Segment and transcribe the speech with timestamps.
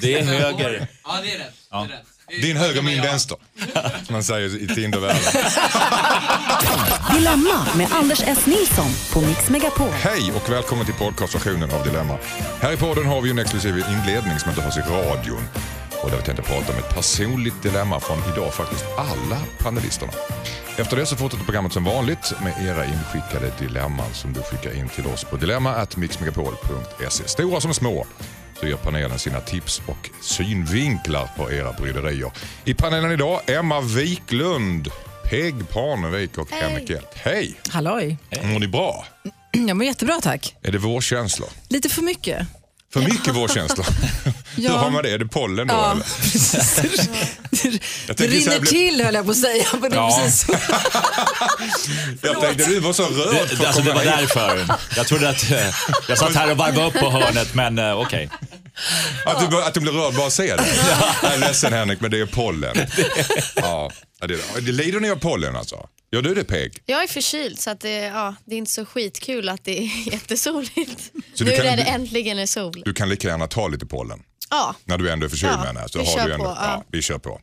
[0.00, 0.86] Det är höger.
[1.04, 1.54] Ja, det är rätt.
[1.70, 2.04] Det är rätt.
[2.28, 3.36] Det är- Din höger, min vänster.
[4.06, 5.22] Som man säger i Tindervärlden.
[7.14, 8.46] Dilemma med Anders S.
[8.46, 9.88] Nilsson på Mix Megapol.
[9.92, 12.18] Hej och välkommen till podcastversionen av Dilemma.
[12.60, 15.42] Här i podden har vi en exklusiv inledning som inte hörs i radion.
[16.02, 20.12] Och där vi tänkte prata om ett personligt dilemma från idag faktiskt alla panelisterna.
[20.76, 24.88] Efter det så fortsätter programmet som vanligt med era inskickade dilemman som du skickar in
[24.88, 27.28] till oss på dilemma.mixmegapol.se.
[27.28, 28.06] Stora som små
[28.60, 32.30] så ger panelen sina tips och synvinklar på era bryderier.
[32.64, 34.88] I panelen idag Emma Wiklund,
[35.30, 37.14] Peg Parnevik och Henrik Hjelt.
[37.14, 37.60] Hej!
[37.70, 38.18] Halloj.
[38.42, 39.06] Mår ni bra?
[39.52, 40.56] Jag mår jättebra tack.
[40.62, 41.48] Är det vårkänslor?
[41.68, 42.46] Lite för mycket.
[42.92, 43.86] För mycket vårkänslor?
[44.60, 44.70] Ja.
[44.72, 45.10] Hur har man det?
[45.10, 45.74] Är det pollen då?
[45.74, 47.08] Ja, Eller?
[48.06, 49.64] Det, det rinner bli- till höll jag på att säga.
[49.72, 50.20] Men det är Ja.
[50.24, 50.52] precis så.
[52.26, 54.10] Jag tänkte du var så rörd för Det, alltså, det var hit.
[54.18, 54.66] därför.
[54.96, 55.50] Jag trodde att...
[55.50, 55.74] eh,
[56.08, 58.30] Jag satt här och varvade upp på hörnet, men eh, okej.
[59.24, 60.64] Att, du, att du blir rörd bara att se det.
[61.22, 62.76] Jag är ledsen Henrik, men det är pollen.
[63.54, 63.90] Ja,
[64.20, 65.76] ja, det, det lider ni av pollen alltså?
[66.12, 66.82] Gör du det Peg?
[66.86, 70.08] Jag är förkyld så att det, ja, det är inte så skitkul att det är
[70.12, 71.12] jättesoligt.
[71.34, 72.82] Så nu kan- när det du- äntligen är sol.
[72.84, 74.22] Du kan lika gärna ta lite pollen.
[74.50, 75.90] Ja, När du ändå är förkyld Ja, menar jag.
[75.90, 76.56] Så vi har kör du ändå, på, ja.
[76.66, 76.84] ja.
[76.92, 77.40] vi kör på.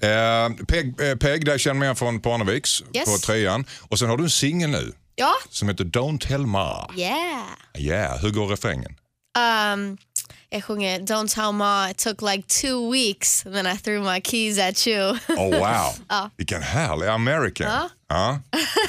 [0.00, 3.04] Eh, Peg, eh, Peg, där känner man igen från Parneviks Yes.
[3.04, 3.64] på trean.
[3.88, 6.90] Och sen har du en singel nu ja, som heter Don't Tell Ma.
[6.96, 7.42] yeah.
[7.78, 8.96] Yeah, hur går refrängen?
[9.72, 9.98] Um,
[10.50, 14.58] jag sjunger Don't tell ma it took like two weeks then I threw my keys
[14.58, 15.18] at you.
[15.28, 17.66] Oh wow, vilken härlig American.
[17.66, 17.88] Ja.
[18.08, 18.40] Ja.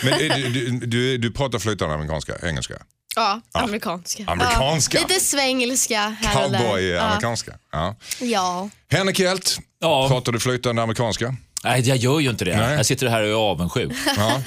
[0.04, 2.74] Men du, du, du, pratar flytande amerikanska, engelska?
[3.16, 4.24] ja, amerikanska.
[4.28, 4.98] Amerikanska.
[4.98, 6.16] Ja, lite svengelska.
[6.34, 7.52] Cowboy-amerikanska.
[7.72, 7.96] Ja.
[8.20, 8.26] Ja.
[8.28, 8.70] ja.
[8.90, 10.08] Henrik Hjelt, Ja.
[10.08, 11.36] pratar du flytande amerikanska?
[11.64, 12.58] Nej, jag gör ju inte det.
[12.58, 12.76] Nej.
[12.76, 13.92] Jag sitter här och är avundsjuk.
[14.18, 14.42] Ja.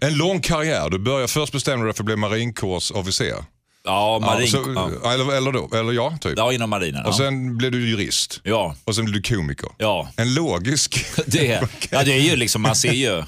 [0.00, 0.90] En lång karriär.
[0.90, 3.44] Du börjar först bestämde du dig för att bli marinkårsofficer.
[3.86, 4.48] Ja, marin...
[4.48, 5.12] så, ja.
[5.14, 6.34] Eller, eller, då, eller ja, typ.
[6.36, 7.00] ja, inom marinen.
[7.04, 7.08] Ja.
[7.08, 8.40] Och sen blev du jurist.
[8.42, 8.74] ja.
[8.84, 9.68] Och sen blev du komiker.
[9.78, 11.06] Ja, En logisk...
[11.26, 13.22] det, ja, det är ju liksom, man ser ju.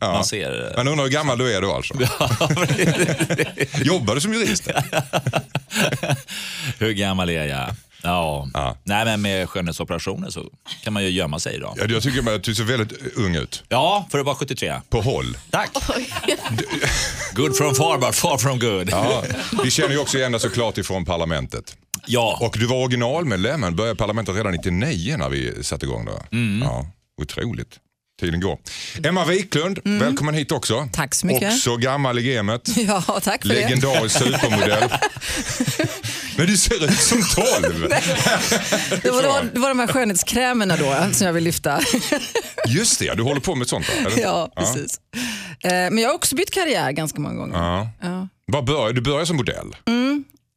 [0.00, 0.12] Ja.
[0.12, 0.72] Man ser.
[0.76, 1.94] Man undrar hur gammal du är då alltså.
[3.84, 4.68] Jobbar du som jurist?
[6.78, 7.74] Hur gammal är jag?
[8.04, 8.48] Ja.
[8.54, 8.76] Ja.
[8.84, 10.44] Nej, men med skönhetsoperationer så
[10.82, 11.74] kan man ju gömma sig idag.
[11.78, 13.62] Ja, jag tycker att du ser väldigt ung ut.
[13.68, 14.80] Ja, för att vara 73.
[14.88, 15.36] På håll.
[15.50, 15.70] Tack.
[17.34, 18.90] Good from far, but far from good.
[18.90, 19.22] Ja,
[19.64, 21.76] vi känner ju också igen dig såklart ifrån Parlamentet.
[22.06, 22.38] Ja.
[22.40, 26.36] Och du var originalmedlemmen, började Parlamentet redan 99 när vi satte igång det.
[26.36, 26.62] Mm.
[26.68, 26.86] Ja,
[27.22, 27.78] otroligt.
[28.20, 28.58] Tiden går.
[29.04, 30.76] Emma Wiklund, välkommen hit också.
[30.76, 30.88] Mm.
[30.88, 31.52] Tack så mycket.
[31.52, 32.68] Också gammal i gamet.
[32.76, 33.54] Ja, tack för det.
[33.54, 34.90] Legendarisk supermodell.
[36.36, 37.88] Men du ser ut som 12.
[39.02, 41.80] Det var, det, var, det var de här skönhetskrämerna då som jag vill lyfta.
[42.68, 44.10] Just det, du håller på med sånt va?
[44.10, 44.22] Eller?
[44.22, 45.00] ja, precis.
[45.64, 47.56] Eh, Men jag har också bytt karriär ganska många gånger.
[47.58, 47.88] Ja.
[48.02, 48.28] Ja.
[48.46, 49.76] Vad började, du började som modell.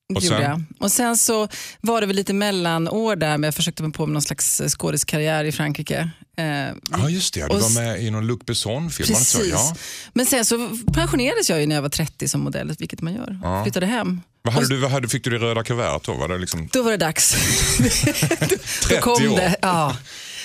[0.10, 0.42] Det Och gjorde sen?
[0.42, 0.64] jag.
[0.80, 1.48] Och sen så
[1.82, 5.44] var det väl lite mellanår där, men jag försökte mig på med någon slags skådiskarriär
[5.44, 6.10] i Frankrike.
[6.38, 6.46] Eh,
[6.92, 9.08] Ja just det, du Och var med i någon Luc Besson-film.
[9.08, 9.50] Precis.
[9.52, 9.76] Ja.
[10.14, 13.64] Men sen så pensionerades jag ju när jag var 30 som modell, vilket man gör.
[13.64, 14.22] Flyttade hem.
[14.42, 16.14] Vad hade du, vad hade, fick du det röda kuvertet då?
[16.14, 17.36] Var det liksom Då var det dags.
[17.78, 18.58] 30
[18.90, 19.38] Då kom år?
[19.38, 19.56] det.
[19.62, 19.98] Ja.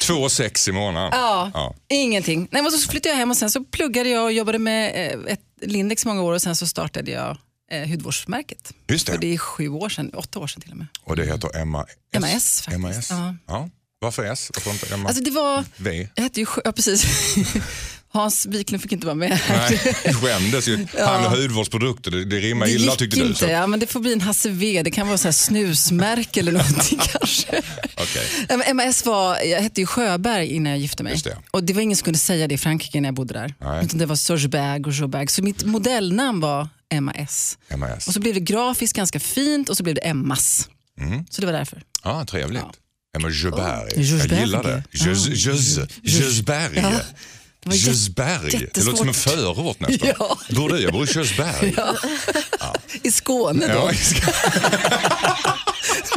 [0.03, 1.11] Två sex i månaden?
[1.13, 1.75] Ja, Ja.
[1.89, 2.49] ingenting.
[2.51, 5.33] Nej, men så flyttade jag hem och sen så pluggade jag och jobbade med eh,
[5.33, 7.37] ett Lindex många år och sen så startade jag
[7.73, 8.73] eh, hudvårdsmärket.
[8.89, 9.13] Just det.
[9.13, 10.87] Och det är sju år sedan, åtta år sedan till och med.
[11.05, 12.21] Och det heter Emma S.
[12.21, 12.81] MAS faktiskt.
[12.81, 13.11] MAS.
[13.11, 13.35] Ja.
[13.47, 13.69] Ja.
[14.03, 14.51] Varför S?
[14.55, 16.09] Varför inte Emma Alltså det var, V?
[16.15, 17.05] jag hette ju, ja precis.
[18.13, 19.41] Hans Wiklund fick inte vara med.
[19.49, 19.79] Nej,
[20.15, 20.87] skämdes ju.
[20.99, 23.35] Han och hudvårdsprodukter, det, det rimmar Det illa tyckte du.
[23.35, 23.45] Så.
[23.47, 24.83] ja, men det får bli en Hasse V.
[24.85, 27.63] Det kan vara så här snusmärke eller någonting kanske.
[28.49, 31.13] Men MAS var, jag hette ju Sjöberg innan jag gifte mig.
[31.13, 31.39] Just det.
[31.51, 33.55] Och det var ingen som kunde säga det i Frankrike när jag bodde där.
[33.61, 33.85] Nej.
[33.85, 35.29] Utan det var Sorgeberg och Joberg.
[35.29, 36.69] Så mitt modellnamn var
[37.01, 37.59] MAS.
[37.77, 38.09] MAS.
[38.09, 40.69] Och så blev det grafiskt ganska fint och så blev det Emmas.
[41.01, 41.25] Mm.
[41.31, 41.83] Så det var därför.
[42.05, 42.25] Ja,
[43.19, 43.19] trevligt.
[43.19, 43.93] Emma Jösberg.
[43.97, 44.31] Oh, Jösberg.
[44.31, 44.83] Jag gillar det.
[44.93, 46.73] Jös- Jös- Jösberg.
[46.79, 46.93] Ja.
[47.73, 48.69] Jösberg.
[48.75, 50.09] Det låter som en förort nästan.
[50.19, 50.39] Ja.
[50.51, 50.79] Bor du?
[50.81, 51.75] Jag bor i Körsberg.
[53.03, 54.33] I Skåne då, Ja, jag ska-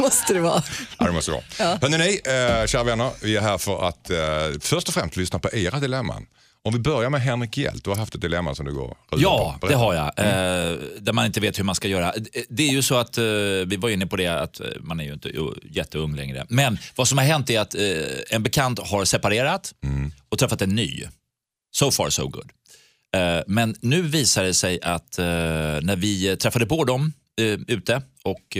[0.00, 0.62] måste det vara.
[0.98, 1.78] Ja, det måste det vara.
[1.80, 4.18] Hörrni, ni, eh, kära vänner, vi är här för att eh,
[4.60, 6.22] först och främst lyssna på era dilemman.
[6.66, 9.58] Om vi börjar med Henrik Hjelt, du har haft ett dilemma som du går Ja,
[9.60, 9.66] på.
[9.66, 10.04] det har jag.
[10.06, 12.14] Eh, där man inte vet hur man ska göra.
[12.48, 13.24] Det är ju så att, eh,
[13.66, 15.32] vi var inne på det, att eh, man är ju inte
[15.70, 16.46] jätteung längre.
[16.48, 17.82] Men vad som har hänt är att eh,
[18.30, 19.74] en bekant har separerat
[20.28, 21.04] och träffat en ny.
[21.76, 22.50] So far so good.
[23.46, 25.18] Men nu visar det sig att
[25.82, 28.56] när vi träffade på dem eh, ute och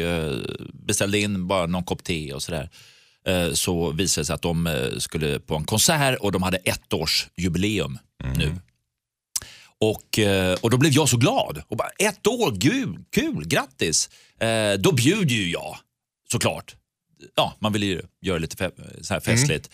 [0.72, 2.70] beställde in bara någon kopp te och sådär
[3.54, 6.92] så visade det sig att de eh, skulle på en konsert och de hade ett
[6.92, 7.98] års jubileum
[8.36, 8.56] nu.
[9.80, 11.62] Och, eh, och då blev jag så glad.
[11.68, 14.10] Och bara, ett år, gud, kul, grattis.
[14.40, 15.76] Eh, då bjuder ju jag,
[16.32, 16.74] såklart.
[17.34, 18.70] ja, man vill ju göra lite fe,
[19.00, 19.70] så här festligt.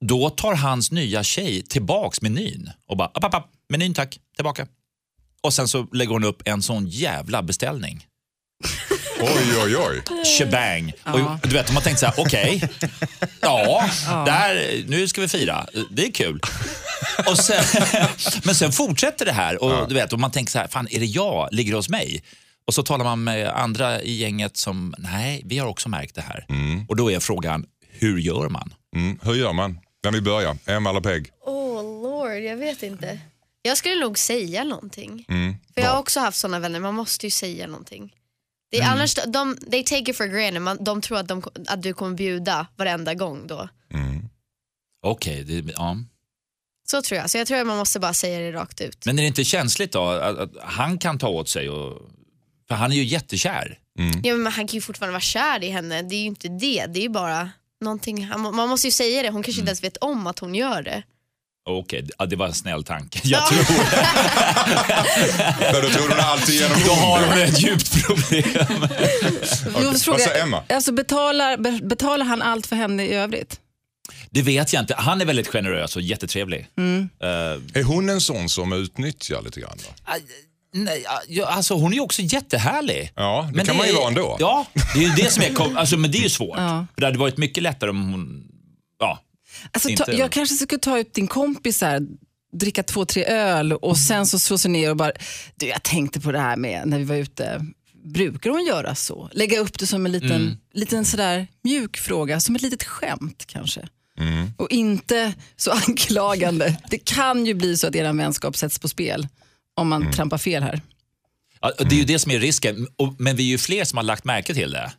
[0.00, 4.66] Då tar hans nya tjej tillbaks menyn och bara, app, app, app, menyn tack, tillbaka.
[5.40, 8.06] Och sen så lägger hon upp en sån jävla beställning.
[9.20, 10.02] Oj, oj, oj.
[10.38, 10.92] Shebang.
[11.04, 12.68] Och du vet, de har tänkt så här, okej,
[13.40, 13.88] ja,
[14.26, 15.66] Där, nu ska vi fira.
[15.90, 16.40] Det är kul.
[17.26, 17.64] Och sen,
[18.44, 21.00] men sen fortsätter det här och du vet, och man tänker så här, fan är
[21.00, 22.22] det jag, ligger det hos mig?
[22.66, 26.22] Och så talar man med andra i gänget som, nej, vi har också märkt det
[26.22, 26.46] här.
[26.88, 28.74] Och då är frågan, hur gör man?
[28.96, 29.18] Mm.
[29.22, 29.78] Hur gör man?
[30.02, 30.56] Vem vill börja?
[30.66, 31.30] Emma eller Peg?
[31.46, 33.18] Oh lord, jag vet inte.
[33.62, 35.24] Jag skulle nog säga någonting.
[35.28, 35.56] Mm.
[35.74, 38.12] För jag har också haft såna vänner, man måste ju säga någonting.
[38.74, 38.92] Det är Mm.
[38.98, 42.16] annars, de, they take it for granted, man, de tror att, de, att du kommer
[42.16, 43.68] bjuda varenda gång då.
[45.06, 45.96] Okej, det- ja.
[46.90, 49.06] Så tror jag, så jag tror att man måste bara säga det rakt ut.
[49.06, 51.68] Men är det inte känsligt då att, att han kan ta åt sig?
[51.70, 52.10] Och,
[52.68, 53.78] för han är ju jättekär.
[54.22, 56.86] Ja, men han kan ju fortfarande vara kär i henne, det är ju inte det.
[56.88, 57.50] Det är ju bara
[57.80, 60.82] någonting, man måste ju säga det, hon kanske inte ens vet om att hon gör
[60.82, 61.02] det.
[61.66, 63.20] Okej, ja, det var en snäll tanke.
[63.24, 63.64] Jag tror
[65.72, 68.44] För då tror hon alltid genom då har hon ett djupt problem.
[69.84, 70.62] Måste Vad säger Emma?
[70.68, 73.60] Alltså betalar, be- betalar han allt för henne i övrigt?
[74.30, 74.94] Det vet jag inte.
[74.98, 76.60] Han är väldigt generös och jättetrevlig.
[76.78, 79.78] Eh, Är hon en sån som utnyttjar lite grann?
[79.82, 79.88] Då?
[80.04, 80.16] Ah,
[80.76, 83.12] Nej, ja, alltså hon är ju också jättehärlig.
[83.14, 84.36] Ja, det kan man ju är- vara ändå.
[84.40, 86.58] Ja, det är ju det som är kom- alltså, men det är ju svårt.
[86.58, 86.86] Ja.
[86.94, 88.44] För det hade varit mycket lättare om hon...
[89.00, 89.18] Ja,
[89.72, 92.00] Alltså, ta, jag kanske skulle ta ut din kompis här,
[92.52, 95.12] dricka två, tre öl och sen så slå sig ner och bara,
[95.54, 97.66] du jag tänkte på det här med när vi var ute,
[98.04, 99.28] brukar hon göra så?
[99.32, 100.56] Lägga upp det som en liten, Mm.
[100.74, 103.88] liten sådär mjuk fråga, som ett litet skämt kanske.
[104.56, 106.76] Och inte så anklagande.
[106.90, 109.28] Det kan ju bli så att er vänskap sätts på spel
[109.76, 110.80] om man trampar fel här.
[111.60, 112.86] Ja, det är ju det som är risken.
[113.18, 114.92] Men vi är ju fler som har lagt märke till det.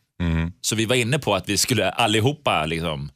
[0.61, 3.11] Så vi var inne på att vi skulle allihopa liksom,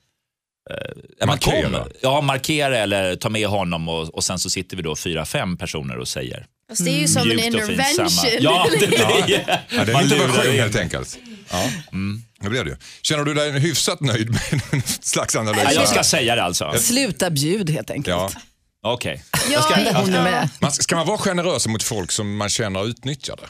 [0.69, 0.75] eh,
[1.19, 1.69] ja, Markera.
[1.83, 1.89] kom.
[2.01, 5.57] Ja, markera eller ta med honom och, och sen så sitter vi då fyra, fem
[5.57, 6.45] personer och säger.
[6.69, 7.61] Fast det är ju som en fint samma.
[7.61, 8.29] intervention.
[8.39, 8.99] Ja, det blir
[9.69, 10.59] Ja, det är Man en intervention in.
[10.61, 11.17] helt enkelt.
[11.51, 11.69] Ja.
[12.41, 12.77] Det blir det.
[13.01, 15.61] Känner du dig hyfsat nöjd med en slags analys?
[15.65, 16.73] Ja, jag ska säga det alltså.
[16.79, 18.07] Sluta bjud helt enkelt.
[18.17, 18.31] Ja.
[18.81, 19.23] Okej.
[19.51, 20.49] Ja, Hon är med.
[20.59, 23.47] Man, ska man vara generös mot folk som man känner utnyttjar det?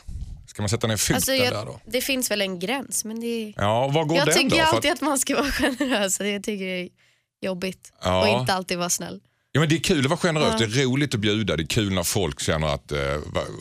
[0.47, 1.79] Ska man sätta ner foten Alltså, där då?
[1.85, 3.53] det finns väl en gräns men det.
[3.57, 4.55] Ja, var går Jag den tycker då?
[4.65, 6.19] För alltid att, att man ska vara generös.
[6.19, 6.89] Jag tycker det är
[7.41, 8.21] jobbigt Ja.
[8.21, 9.19] och inte alltid vara snäll.
[9.51, 11.67] ja, men det är kul att vara generös, det är roligt att bjuda, det är
[11.67, 12.99] kul när folk känner att, eh,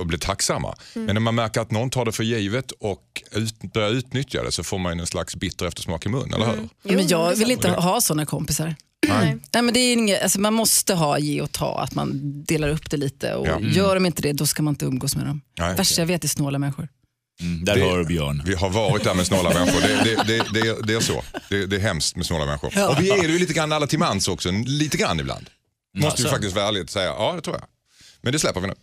[0.04, 0.76] blir tacksamma.
[0.94, 1.06] Mm.
[1.06, 4.52] Men när man märker att någon tar det för givet och ut, börjar utnyttja det
[4.52, 6.54] så får man en slags bitter eftersmak i munnen, eller hur?
[6.54, 6.68] Mm.
[6.84, 8.74] men jag vill inte ha såna kompisar.
[9.08, 9.36] Nej.
[9.54, 12.68] Nej, men det är inget, alltså man måste ha ge och ta, att man delar
[12.68, 13.34] upp det lite.
[13.34, 13.60] Och Ja.
[13.60, 15.40] Gör de inte det, då ska man inte umgås med dem.
[15.58, 16.02] Nej, Värsta okej.
[16.02, 16.88] jag vet är snåla människor.
[17.40, 18.42] Mm, där Det- hör Björn.
[18.46, 19.80] Vi har varit där med snåla människor.
[19.80, 21.24] Det, det, det, det, är- det är så.
[21.48, 22.88] Det, det är hemskt med snåla människor.
[22.88, 24.50] Och vi är det ju lite grann alla till mans också.
[24.66, 25.50] Lite grann ibland.
[25.96, 26.28] Måste vi alltså.
[26.28, 27.06] faktiskt vara ärliga och säga.
[27.06, 27.64] Ja, det tror jag.
[28.20, 28.74] Men det släpper vi nu.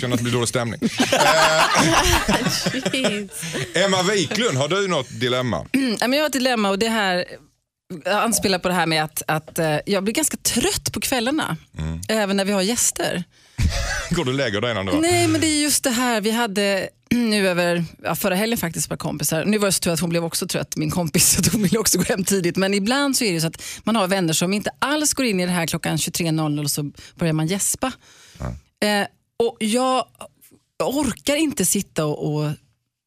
[0.00, 0.80] Känner att det blir dålig stämning.
[2.92, 3.42] Jeez.
[3.74, 5.66] Emma Wiklund, har du något dilemma?
[5.74, 7.24] Mm, men jag har ett dilemma och det här
[8.04, 11.56] jag anspelar på det här med att, att eh, jag blir ganska trött på kvällarna.
[12.08, 13.24] Även när vi har gäster.
[14.10, 16.20] Går du och lägger dig innan du Nej, men det är just det här.
[16.20, 19.44] Vi hade nu över ja, förra helgen faktiskt par kompisar.
[19.44, 21.78] Nu var det så tur att hon blev också trött, min kompis, så hon ville
[21.78, 22.56] också gå hem tidigt.
[22.56, 25.40] Men ibland så är det så att man har vänner som inte alls går in
[25.40, 27.92] i det här klockan 23.00 och så börjar man gäspa.
[28.82, 29.06] Eh,
[29.38, 30.04] och jag
[30.84, 32.50] orkar inte sitta och, och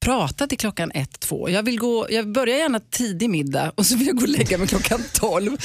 [0.05, 1.50] prata till klockan ett, två.
[1.50, 4.57] Jag, vill gå, jag börjar gärna tidig middag och så vill jag gå och lägga
[4.57, 5.57] mig klockan tolv.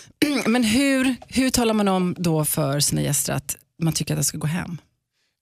[0.46, 4.26] Men hur, hur talar man om då för sina gäster att man tycker att jag
[4.26, 4.78] ska gå hem?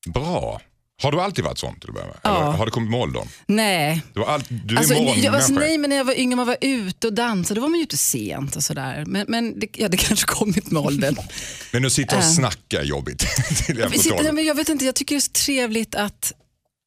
[0.06, 0.60] Bra.
[1.02, 2.16] Har du alltid varit sån till att börja med?
[2.22, 2.36] Ja.
[2.48, 3.28] Eller har det kommit med åldern?
[3.46, 6.36] Nej, Du, har all, du är Alltså, jag, alltså, nej, men när jag var yngre
[6.36, 9.04] man var ute och dansade, då var man ju ute sent och sådär.
[9.06, 11.16] Men, men det, ja, det kanske kommit med åldern.
[11.72, 13.18] Men nu sitter och snackar är jobbigt.
[13.66, 16.32] till nej, men jag vet inte, jag tycker det är så trevligt att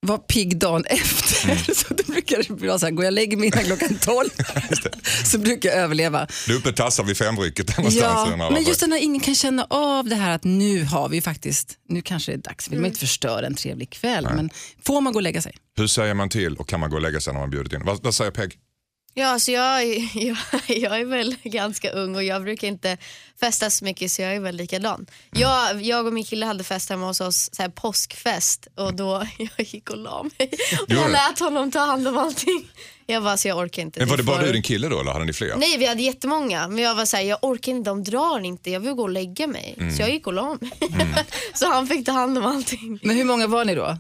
[0.06, 1.46] vara pigg dagen efter.
[1.46, 1.58] Mm.
[1.76, 4.30] Så det brukar vara så här, går jag och lägger mig innan klockan 12
[5.24, 6.28] så brukar jag överleva.
[6.48, 7.76] Du är uppe och tassar vid femrycket.
[7.96, 11.78] Ja, men just när ingen kan känna av det här att nu har vi faktiskt,
[11.90, 14.50] nu kanske det är dags, vill man inte förstöra en trevlig kväll, men
[14.86, 15.56] får man gå och lägga sig?
[15.78, 17.82] Hur säger man till och kan man gå och lägga sig när man bjudit in?
[17.86, 18.58] Vad, vad säger Peg?
[19.20, 22.98] Ja, alltså jag, är- jag, jag är väl ganska ung och jag brukar inte
[23.40, 25.06] festa så mycket så jag är väl likadan.
[25.32, 29.28] Jag, jag och min kille hade fest hemma hos oss, så här påskfest och då
[29.38, 30.50] jag gick och la mig.
[30.82, 32.70] Och jag lät honom ta hand om allting.
[33.06, 34.00] Jag bara, så jag orkar inte.
[34.00, 35.56] Men var det bara du och din kille då eller hade ni fler?
[35.56, 38.80] Nej vi hade jättemånga men jag var såhär, jag orkar inte, de drar inte, jag
[38.80, 39.76] vill gå och lägga mig.
[39.80, 39.96] Mm.
[39.96, 40.72] Så jag gick och la mig.
[41.54, 43.00] så han fick ta hand om allting.
[43.04, 43.98] Men hur många var ni då?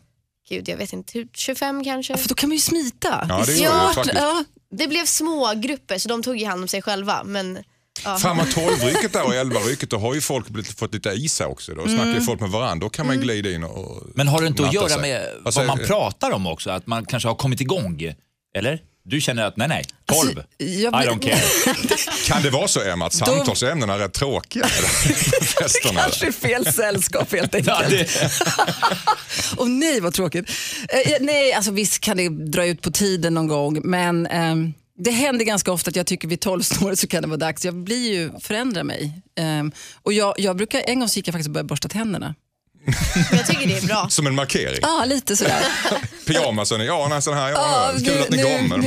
[0.49, 2.17] Gud jag vet inte, typ 25 kanske.
[2.17, 3.25] För då kan man ju smita.
[3.29, 3.95] Ja, det är gör smart.
[3.95, 4.15] faktiskt.
[4.19, 7.23] Ja, det blev små grupper så de tog ju hand om sig själva.
[7.23, 7.63] Men,
[8.03, 8.17] ja.
[8.17, 11.73] Framåt 12-rycket där och 11-rycket då har ju folk blivit, fått lite i sig också.
[11.73, 12.85] Då snackar ju folk med varandra.
[12.85, 15.01] Då kan man glida in och Men har det inte att natta göra sig.
[15.01, 16.69] med Vad vad man pratar om också?
[16.69, 18.13] Att man kanske har kommit igång?
[18.57, 18.81] Eller?
[19.09, 20.19] Du känner att nej, nej, 12.
[20.19, 21.41] Alltså, jag I don't care.
[22.27, 24.67] Kan det vara så Emma att samtalsämnena är rätt tråkiga
[25.41, 26.01] festerna?
[26.01, 28.09] Kanske fel sällskap helt enkelt.
[29.57, 30.49] Åh nej vad tråkigt.
[30.89, 35.11] Eh, nej, alltså visst kan det dra ut på tiden någon gång men ehm, det
[35.11, 37.65] händer ganska ofta att jag tycker vid tolvsnåret så kan det vara dags.
[37.65, 39.21] Jag blir ju, förändrar mig.
[39.39, 39.71] Ehm,
[40.03, 42.35] och jag, jag brukar, en gång så gick jag faktiskt och började borsta tänderna.
[43.31, 44.07] Jag tycker det är bra.
[44.09, 44.79] Som en markering.
[44.81, 45.63] Ja, lite sådär.
[46.27, 48.77] Pyjamasen, ja nästan här, ja, Ja, kul att ni nu, kommer.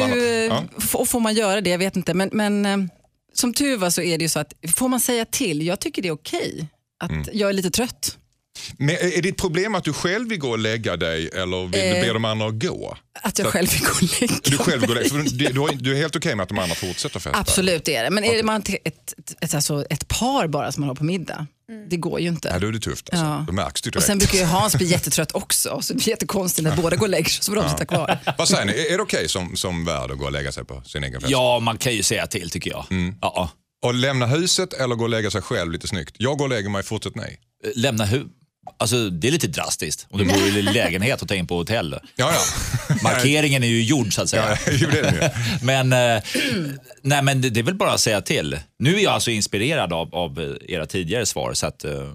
[0.49, 1.05] Man- ja.
[1.07, 1.71] får, man göra det?
[1.71, 2.15] Jag vet inte.
[2.15, 2.77] Men, men eh,
[3.35, 6.03] som tur var så är det ju så att får man säga till, jag tycker
[6.03, 6.67] det är okej
[7.05, 7.27] att Mm.
[7.33, 8.17] jag är lite trött.
[8.79, 11.79] Men är ditt problem att du själv vill gå och lägga dig eller vill du
[11.79, 12.01] Eh.
[12.07, 12.97] be de andra att gå?
[13.23, 15.93] Att jag själv vill gå och lägga Du själv går och lägga, du, du, du
[15.93, 17.39] är helt okej med att de andra fortsätter festa?
[17.39, 18.11] Absolut är det.
[18.11, 21.05] Men är det man ett, ett, ett, alltså ett par bara som man har på
[21.05, 21.47] middag,
[21.91, 22.49] det går ju inte.
[22.49, 23.25] Ja, då är det tufft alltså.
[23.27, 23.45] Ja.
[23.47, 24.07] Då märks det Och direkt.
[24.07, 27.11] sen brukar ju Hans bli jättetrött också, så det blir jättekonstigt när båda går och
[27.11, 28.19] lägger sig så får de sitta kvar.
[28.39, 30.83] Vad säger ni, är det okej som, som värd att gå och lägga sig på
[30.87, 31.31] sin egen fest?
[31.31, 32.87] ja, man kan ju säga till tycker jag.
[32.91, 33.15] Mm.
[33.21, 33.51] Ja,
[33.85, 36.15] Och lämna huset eller gå och lägga sig själv lite snyggt?
[36.19, 37.41] Jag går och lägger mig, fortsätt nej.
[37.75, 38.29] lämna hu-
[38.77, 41.57] Alltså, det är lite drastiskt om du bor i en lägenhet och tar in på
[41.57, 41.99] hotell.
[42.17, 42.97] Ja, ja.
[43.03, 44.59] Markeringen är ju gjord så att säga.
[44.67, 45.35] ja det det.
[45.63, 46.23] Men, eh,
[47.03, 48.59] nej, men det, är väl bara att säga till.
[48.79, 51.55] Nu är jag alltså inspirerad av, av eh, era tidigare svar.
[51.55, 52.15] Så att, eh,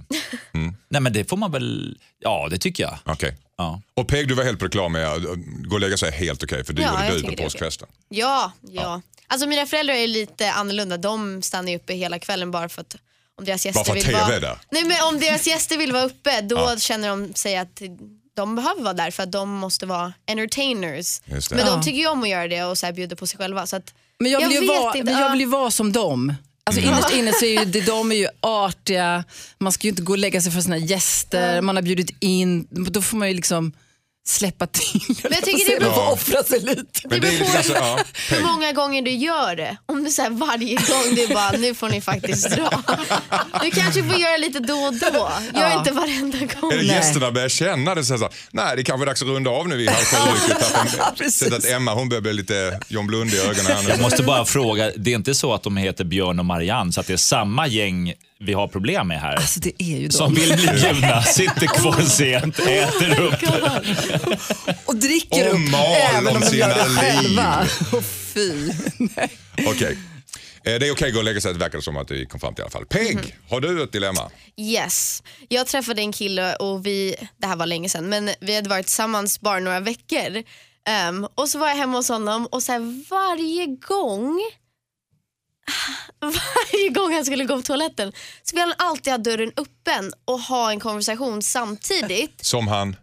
[0.90, 2.98] Nej men det får man väl, ja det tycker jag.
[3.06, 3.38] Okej.
[3.58, 3.82] Ja.
[3.94, 5.22] Och Peg, du var helt på det klar med att
[5.64, 7.88] gå och lägga sig helt okej för det Ja, gjorde du på det är påskfesten.
[8.10, 9.02] Ja, ja.
[9.28, 10.98] Alltså mina föräldrar är lite annorlunda.
[10.98, 12.96] De stannar ju uppe hela kvällen bara för att
[13.38, 14.34] om deras gäster vill TV vara...
[14.36, 14.58] är där?
[14.72, 17.82] Nej men om deras gäster vill vara uppe då känner de sig att
[18.36, 21.22] de behöver vara där för att de måste vara entertainers.
[21.26, 21.66] Men Ja.
[21.66, 23.68] de tycker ju om att göra det och så här bjuder på sig själva.
[23.68, 25.32] Så att, Men jag vill, ju, vet vara, inte, men jag ja.
[25.32, 26.34] vill ju vara som dem.
[26.64, 29.24] Alltså innerst inne så är ju, det- de är ju artiga,
[29.58, 32.68] man ska ju inte gå och lägga sig för sina gäster, man har bjudit in,
[32.70, 33.72] då får man ju liksom
[34.28, 35.02] släppa till.
[35.24, 36.10] Men jag tycker det är får bra.
[36.12, 36.84] offra sig lite.
[37.04, 39.78] Men Det är beror på grann så, ja, hur många gånger du gör det.
[39.86, 42.82] Om är så här varje gång, det är bara nu får ni faktiskt dra.
[43.64, 45.08] Du kanske får göra lite då och då.
[45.60, 45.80] Gör Ja.
[45.80, 46.72] inte varenda gång.
[46.72, 46.86] Är Nej.
[46.86, 49.78] gästerna börjar känna det så här, nej det kanske är dags att runda av nu
[49.78, 50.38] vid halv.
[50.98, 54.04] Ja, Att, Emma hon börjar bli lite John Blund i ögonen här Jag nu.
[54.04, 57.08] måste bara fråga, det är inte så att de heter Björn och Marianne så att
[57.08, 59.36] det är samma gäng vi har problem med här?
[59.36, 63.34] Alltså det är ju Som vill bli bjudna, sitter kvar sent, äter upp.
[64.86, 65.74] Och dricker Och upp
[66.14, 67.68] även om de gör det sina själva.
[67.92, 68.04] Och
[68.34, 68.72] fy.
[69.68, 69.98] Okej.
[70.64, 72.40] Eh, Det är okej att gå och lägga sig, det verkar som att vi kom
[72.40, 72.86] fram till i alla fall.
[72.86, 73.26] Peg, Mhm.
[73.50, 74.32] har du ett dilemma?
[74.58, 75.24] Yes.
[75.50, 78.86] Jag träffade en kille och vi, det här var länge sedan, men vi hade varit
[78.86, 80.44] tillsammans bara några veckor.
[80.88, 84.42] Ehm, och så var jag hemma hos honom och så här, varje gång
[86.22, 88.12] varje gång han skulle gå på toaletten
[88.44, 92.46] så ville han alltid ha dörren öppen och ha en konversation samtidigt.
[92.46, 92.96] Som han?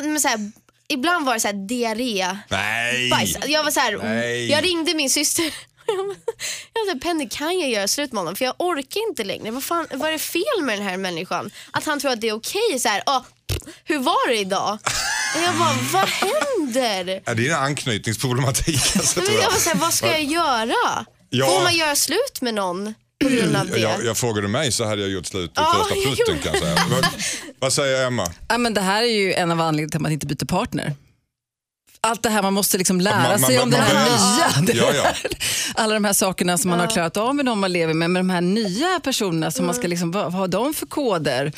[0.00, 0.50] Men så här,
[0.88, 3.10] ibland var det så här diarré, Nej!
[3.10, 3.36] bajs.
[3.46, 4.50] Jag var så här, Nej.
[4.50, 5.44] jag ringde min syster.
[6.74, 9.50] Jag här, Penny kan jag göra slut med honom för jag orkar inte längre.
[9.50, 11.50] Vad, fan, vad är det fel med den här människan?
[11.70, 12.78] Att han tror att det är okej.
[12.80, 13.20] så här, "Ah,
[13.84, 14.78] hur var det idag?
[15.44, 17.22] Jag bara, vad händer?
[17.24, 18.96] Ja, det är en anknytningsproblematik.
[18.96, 19.50] Alltså, Men jag.
[19.50, 21.04] var så här, vad ska jag göra?
[21.30, 21.46] Ja.
[21.46, 23.78] Får man göra slut med någon på grund av det?
[23.78, 26.62] Jag, jag frågade mig så hade jag gjort slut på Ja, första putten kan jag
[26.62, 26.76] säga.
[26.90, 27.06] Vad,
[27.58, 28.26] vad säger Emma?
[28.48, 30.94] Ja, men det här är ju en av anledningarna till att man inte byter partner.
[32.00, 34.74] Allt det här man måste liksom lära Man- man- sig om man det här nya.
[34.74, 35.28] Ja, ja.
[35.74, 38.20] Alla de här sakerna som man har klarat av med de man lever med, med
[38.20, 41.52] de här nya personerna som man ska liksom, vad, vad har de för koder?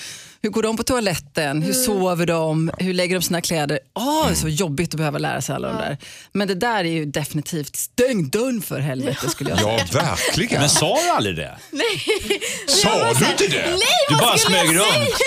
[0.44, 1.62] Hur går de på toaletten?
[1.62, 2.70] Hur sover de?
[2.78, 3.78] Hur lägger de sina kläder?
[3.94, 5.98] Åh, det är så jobbigt att behöva lära sig alla de där.
[6.32, 9.86] Men det där är ju definitivt stäng dörren för helvete skulle jag säga.
[9.92, 10.60] Ja, verkligen.
[10.60, 11.58] Men sa du aldrig det?
[12.66, 13.70] Sa du inte det?
[13.70, 15.20] Nej, Du bara smög runt.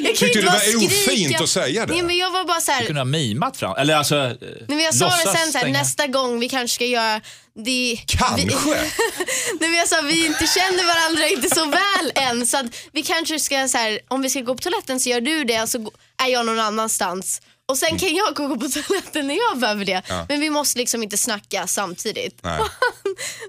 [0.00, 0.86] Jag Tyckte det var skrika.
[0.86, 1.92] ofint att säga det?
[1.92, 4.38] Nej, men jag var bara så här, Du kunde ha mimat fram, eller alltså Nej,
[4.68, 7.20] men jag sa det sen så här, nästa gång vi kanske ska göra
[7.54, 8.00] det.
[8.06, 8.46] Kanske?
[8.46, 8.54] Vi,
[9.60, 13.40] nej, men jag sa vi inte känner varandra inte så väl än så vi kanske
[13.40, 15.92] ska så här, om vi ska gå på toaletten så gör du det så
[16.24, 17.42] är jag någon annanstans.
[17.68, 20.02] Och sen kan jag gå på toaletten när jag behöver det.
[20.28, 22.38] Men vi måste liksom inte snacka samtidigt.
[22.42, 22.68] Han,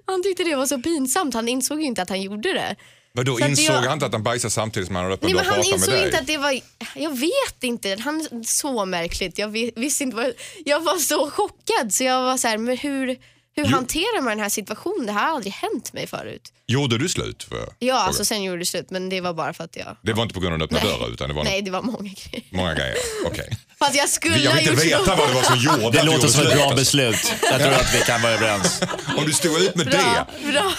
[0.05, 1.33] han tyckte det var så pinsamt.
[1.33, 2.75] Han insåg ju inte att han gjorde det.
[3.13, 5.35] Vadå, Så insåg jag- han inte att han bajsade samtidigt som han hade öppen dörr
[5.35, 6.05] men och han pratade med insåg dig?
[6.05, 6.59] inte att det var,
[6.95, 9.37] jag vet inte, han så märkligt.
[9.37, 10.33] Jag vi- visste inte vad,
[10.65, 13.17] jag var så chockad så jag var så här, men hur,
[13.55, 13.75] hur Jo.
[13.75, 15.05] hanterar man den här situationen?
[15.05, 16.53] Det här har aldrig hänt mig förut.
[16.67, 17.43] Gjorde du slut?
[17.43, 17.93] För, Ja, fråga?
[17.93, 19.97] alltså sen gjorde det slut men det var bara för att jag...
[20.01, 21.81] Det var inte på grund av den öppna dörren utan det var Nej, det var
[21.81, 22.43] många grejer.
[22.49, 22.95] många grejer.
[23.25, 23.49] Okej.
[23.79, 25.99] Fast jag skulle Jag ha vill inte gjort veta vad det var som gjorde Det
[25.99, 26.75] att du låter som ett bra alltså.
[26.77, 27.33] beslut.
[27.51, 28.81] Jag tror att vi kan vara överens.
[29.17, 30.51] Om du stod ut med Bra, det.
[30.51, 30.71] bra.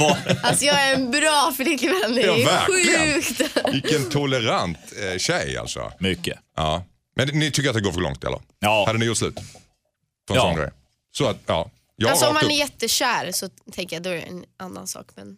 [0.00, 2.14] Var- Alltså jag är en bra flickvän.
[2.14, 3.22] Det Ja, är verkligen.
[3.22, 3.42] sjukt.
[3.72, 4.78] Vilken tolerant
[5.12, 5.92] eh, tjej alltså.
[5.98, 6.38] Mycket.
[6.56, 6.84] Ja.
[7.16, 8.40] Men ni tycker att det går för långt eller?
[8.60, 8.84] Ja.
[8.86, 9.34] Hade ni gjort slut?
[10.28, 10.42] För en Ja.
[10.42, 10.70] sån grej?
[11.12, 11.70] Så att, ja.
[11.96, 12.52] Jag Alltså om man är upp.
[12.58, 15.06] jättekär så tänker jag då är det en annan sak.
[15.14, 15.36] Men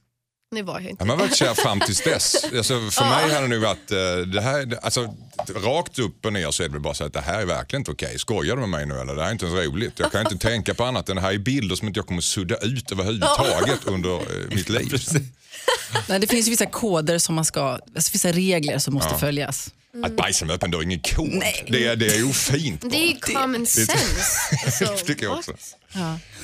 [0.53, 2.45] nu var jag Ja, inte man har varit kär fram tills dess.
[2.45, 5.15] Alltså, för mig hade det nog varit, eh, det här, alltså,
[5.55, 7.91] rakt upp och ner så är det bara så att det här är verkligen inte
[7.91, 8.19] okej.
[8.19, 9.15] Skojar du med mig nu eller?
[9.15, 9.99] Det här är inte ens roligt.
[9.99, 12.21] Jag kan inte tänka på annat än det här är bilder som inte jag kommer
[12.21, 14.95] sudda ut överhuvudtaget under eh, mitt liv.
[16.09, 17.63] Nej, det finns ju vissa koder som man ska,
[17.97, 19.71] alltså vissa regler som måste följas.
[20.03, 21.43] Att bajsa med öppen dörr är ingen kod.
[21.69, 22.91] Det, är, det är ofint bara.
[22.91, 23.95] Det är common sense.
[24.65, 25.53] Alltså, Det tycker jag också.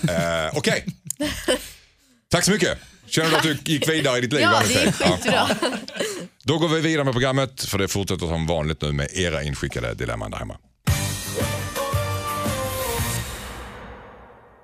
[0.08, 0.86] Eh, Okej.
[2.30, 2.78] Tack så mycket.
[3.06, 4.42] Känner du att du gick vidare i ditt liv?
[4.42, 5.48] Ja, det är skitbra.
[6.44, 9.94] Då går vi vidare med programmet för det fortsätter som vanligt nu med era inskickade
[9.94, 10.56] dilemman där hemma.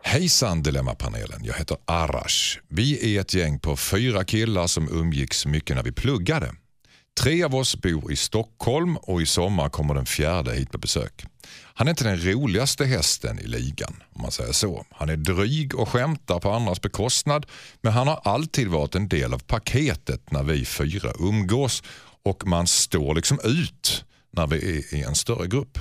[0.03, 2.59] Hejsan Dilemmapanelen, jag heter Arash.
[2.69, 6.53] Vi är ett gäng på fyra killar som umgicks mycket när vi pluggade.
[7.21, 11.25] Tre av oss bor i Stockholm och i sommar kommer den fjärde hit på besök.
[11.63, 14.87] Han är inte den roligaste hästen i ligan om man säger så.
[14.91, 17.47] Han är dryg och skämtar på andras bekostnad
[17.81, 21.83] men han har alltid varit en del av paketet när vi fyra umgås
[22.23, 25.79] och man står liksom ut när vi är i en större grupp.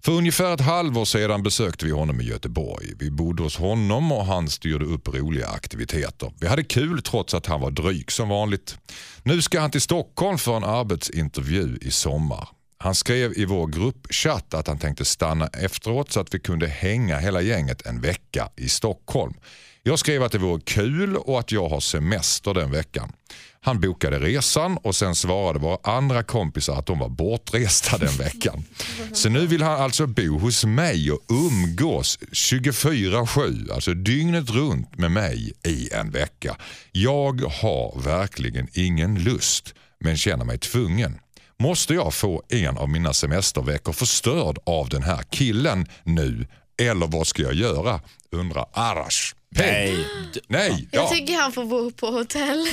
[0.00, 2.86] För ungefär ett halvår sedan besökte vi honom i Göteborg.
[2.98, 6.32] Vi bodde hos honom och han styrde upp roliga aktiviteter.
[6.40, 8.78] Vi hade kul trots att han var dryg som vanligt.
[9.22, 12.48] Nu ska han till Stockholm för en arbetsintervju i sommar.
[12.78, 17.18] Han skrev i vår gruppchatt att han tänkte stanna efteråt så att vi kunde hänga
[17.18, 19.34] hela gänget en vecka i Stockholm.
[19.82, 23.12] Jag skrev att det vore kul och att jag har semester den veckan.
[23.62, 28.64] Han bokade resan och sen svarade våra andra kompisar att de var bortresta den veckan.
[29.12, 35.10] Så nu vill han alltså bo hos mig och umgås 24-7, alltså dygnet runt med
[35.10, 36.56] mig i en vecka.
[36.92, 41.18] Jag har verkligen ingen lust men känner mig tvungen.
[41.58, 46.46] Måste jag få en av mina semesterveckor förstörd av den här killen nu?
[46.82, 48.00] Eller vad ska jag göra?
[48.32, 49.34] Undrar Arash.
[49.56, 50.06] Nej.
[50.48, 51.08] Nej, Jag ja.
[51.10, 52.58] tycker han får bo på hotell.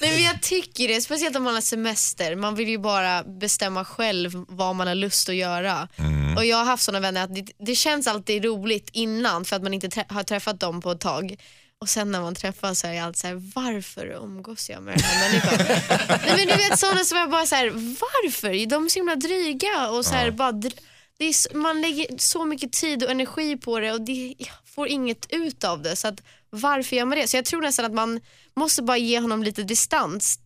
[0.00, 2.34] Nej, men jag tycker det, speciellt om man har semester.
[2.36, 5.88] Man vill ju bara bestämma själv vad man har lust att göra.
[5.96, 6.36] Mm.
[6.36, 9.62] Och Jag har haft såna vänner att det, det känns alltid roligt innan för att
[9.62, 11.36] man inte trä- har träffat dem på ett tag.
[11.80, 15.02] Och sen när man träffas så är jag alltid såhär, varför umgås jag med den
[15.04, 15.66] här människan?
[16.08, 18.66] Nej, men du vet sådana som jag bara såhär, varför?
[18.66, 20.78] De är så himla dryga och så här, bara dr-
[21.18, 24.88] det är, man lägger så mycket tid och energi på det och det, jag får
[24.88, 25.96] inget ut av det.
[25.96, 27.28] Så att, varför gör man det?
[27.28, 28.20] Så jag tror nästan att man
[28.56, 30.38] måste bara ge honom lite distans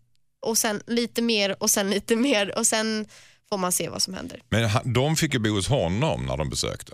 [0.46, 3.06] och sen lite mer och sen lite mer och sen
[3.48, 4.42] får man se vad som händer.
[4.50, 6.92] Men han, de fick ju bo hos honom när de besökte.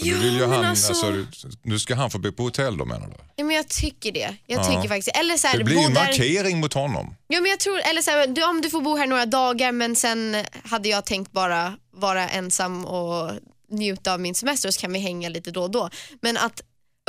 [0.00, 1.14] Så du vill ju han, alltså- alltså,
[1.62, 3.14] nu ska han få bo på hotell då menar du?
[3.36, 4.36] Ja, men jag tycker det.
[4.46, 4.64] Jag Ja.
[4.64, 7.14] tycker faktiskt Eller så här, Det blir ju en där- markering mot honom.
[7.28, 9.72] Ja, men jag tror, eller så här, du, om du får bo här några dagar
[9.72, 13.30] men sen hade jag tänkt bara vara ensam och
[13.70, 15.90] njuta av min semester och så kan vi hänga lite då och då.
[16.22, 16.60] Men att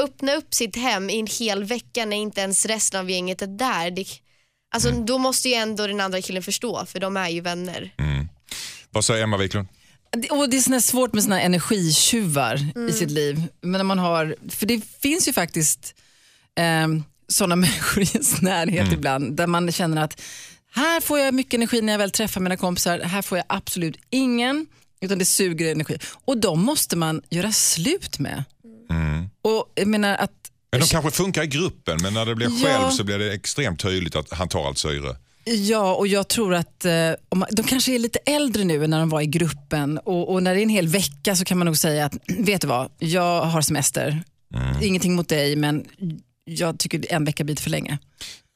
[0.02, 3.47] öppna upp sitt hem i en hel vecka när inte ens resten av gänget är
[3.47, 3.91] där.
[3.91, 4.06] Det,
[4.73, 5.06] alltså, Mm.
[5.06, 7.91] Då måste ju ändå den andra killen förstå för de är ju vänner.
[8.89, 9.67] Vad säger Emma Wiklund?
[10.12, 13.43] Det- Och det är sån här svårt med såna energitjuvar i sitt liv.
[13.62, 15.95] Men när man har, för det finns ju faktiskt
[16.60, 16.88] eh,
[17.28, 20.21] såna människor i ens närhet ibland där man känner att
[20.71, 23.97] här får jag mycket energi när jag väl träffar mina kompisar, här får jag absolut
[24.10, 24.65] ingen,
[25.01, 25.97] utan det suger energi.
[26.25, 28.43] Och de måste man göra slut med.
[29.41, 30.31] Och jag menar att
[30.71, 32.65] Men de kanske funkar i gruppen men när det blir Ja.
[32.67, 35.15] själv så blir det extremt tydligt att han tar allt syre.
[35.45, 38.99] Ja, och jag tror att eh, man, de kanske är lite äldre nu än när
[38.99, 41.65] de var i gruppen och, och när det är en hel vecka så kan man
[41.65, 44.23] nog säga att vet du vad, jag har semester.
[44.81, 45.85] Ingenting mot dig men
[46.45, 47.97] jag tycker en vecka blir för länge.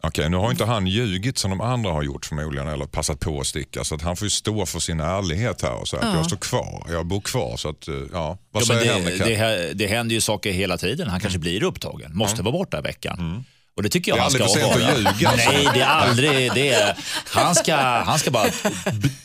[0.07, 3.39] Okej, nu har inte han ljugit som de andra har gjort förmodligen eller passat på
[3.39, 6.15] att sticka så att han får ju stå för sin ärlighet här och säga att
[6.15, 7.57] jag står kvar, jag bor kvar.
[7.57, 8.37] Så att, eh, ja.
[8.51, 9.23] Vad Ja, säger det, Henrik?
[9.23, 11.07] det, det händer ju saker hela tiden.
[11.09, 13.45] Han kanske blir upptagen, måste vara borta i veckan.
[13.77, 15.09] Och det tycker jag Det är han ska aldrig för sent vara.
[15.09, 15.51] att ljuga, alltså.
[15.51, 16.95] Nej, det är aldrig det.
[17.25, 18.47] Han ska, han ska bara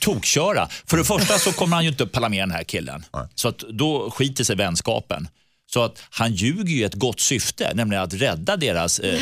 [0.00, 0.68] tokköra.
[0.86, 3.04] För det första så kommer han ju inte palla med den här killen.
[3.34, 5.28] Så att då skiter sig vänskapen.
[5.72, 9.20] Så att han ljuger ju i ett gott syfte, nämligen att rädda deras, eh,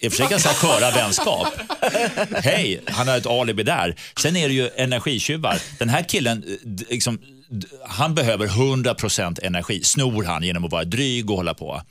[0.00, 1.48] i och för sig ganska sköra vänskap.
[2.42, 3.94] Hej, han har ett alibi där.
[4.20, 5.58] Sen är det ju energitjuvar.
[5.78, 7.18] Den här killen, eh, liksom,
[7.88, 11.82] han behöver 100% energi, snor han genom att vara dryg och hålla på.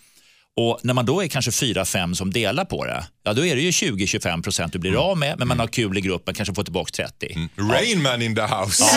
[0.57, 3.55] Och när man då är kanske fyra, fem som delar på det, ja då är
[3.55, 6.55] det ju 20-25 procent du blir av med, men man har kul i gruppen, kanske
[6.55, 7.49] får tillbaka 30.
[7.71, 8.83] Rain Man in the house.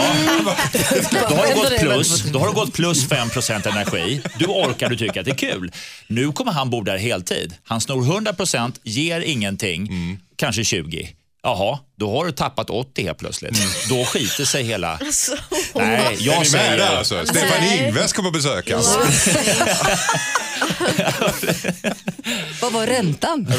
[1.13, 4.23] Då har, gått det är plus, då har du gått plus 5 procent energi.
[4.39, 5.73] Du orkar, du tycker att det är kul.
[6.07, 7.55] Nu kommer han bo där heltid.
[7.65, 9.91] Han snor 100 procent, ger ingenting,
[10.37, 11.09] kanske 20.
[11.43, 13.59] Jaha, då har du tappat 80 helt plötsligt.
[13.89, 14.97] Då skiter sig hela...
[14.97, 15.33] Alltså,
[15.75, 16.79] Nej, Är jag ni med säger...
[16.79, 17.27] där alltså?
[17.27, 17.87] Stefan Nej.
[17.89, 18.99] Ingves kommer besökas.
[22.61, 23.45] Vad var räntan?
[23.45, 23.55] Det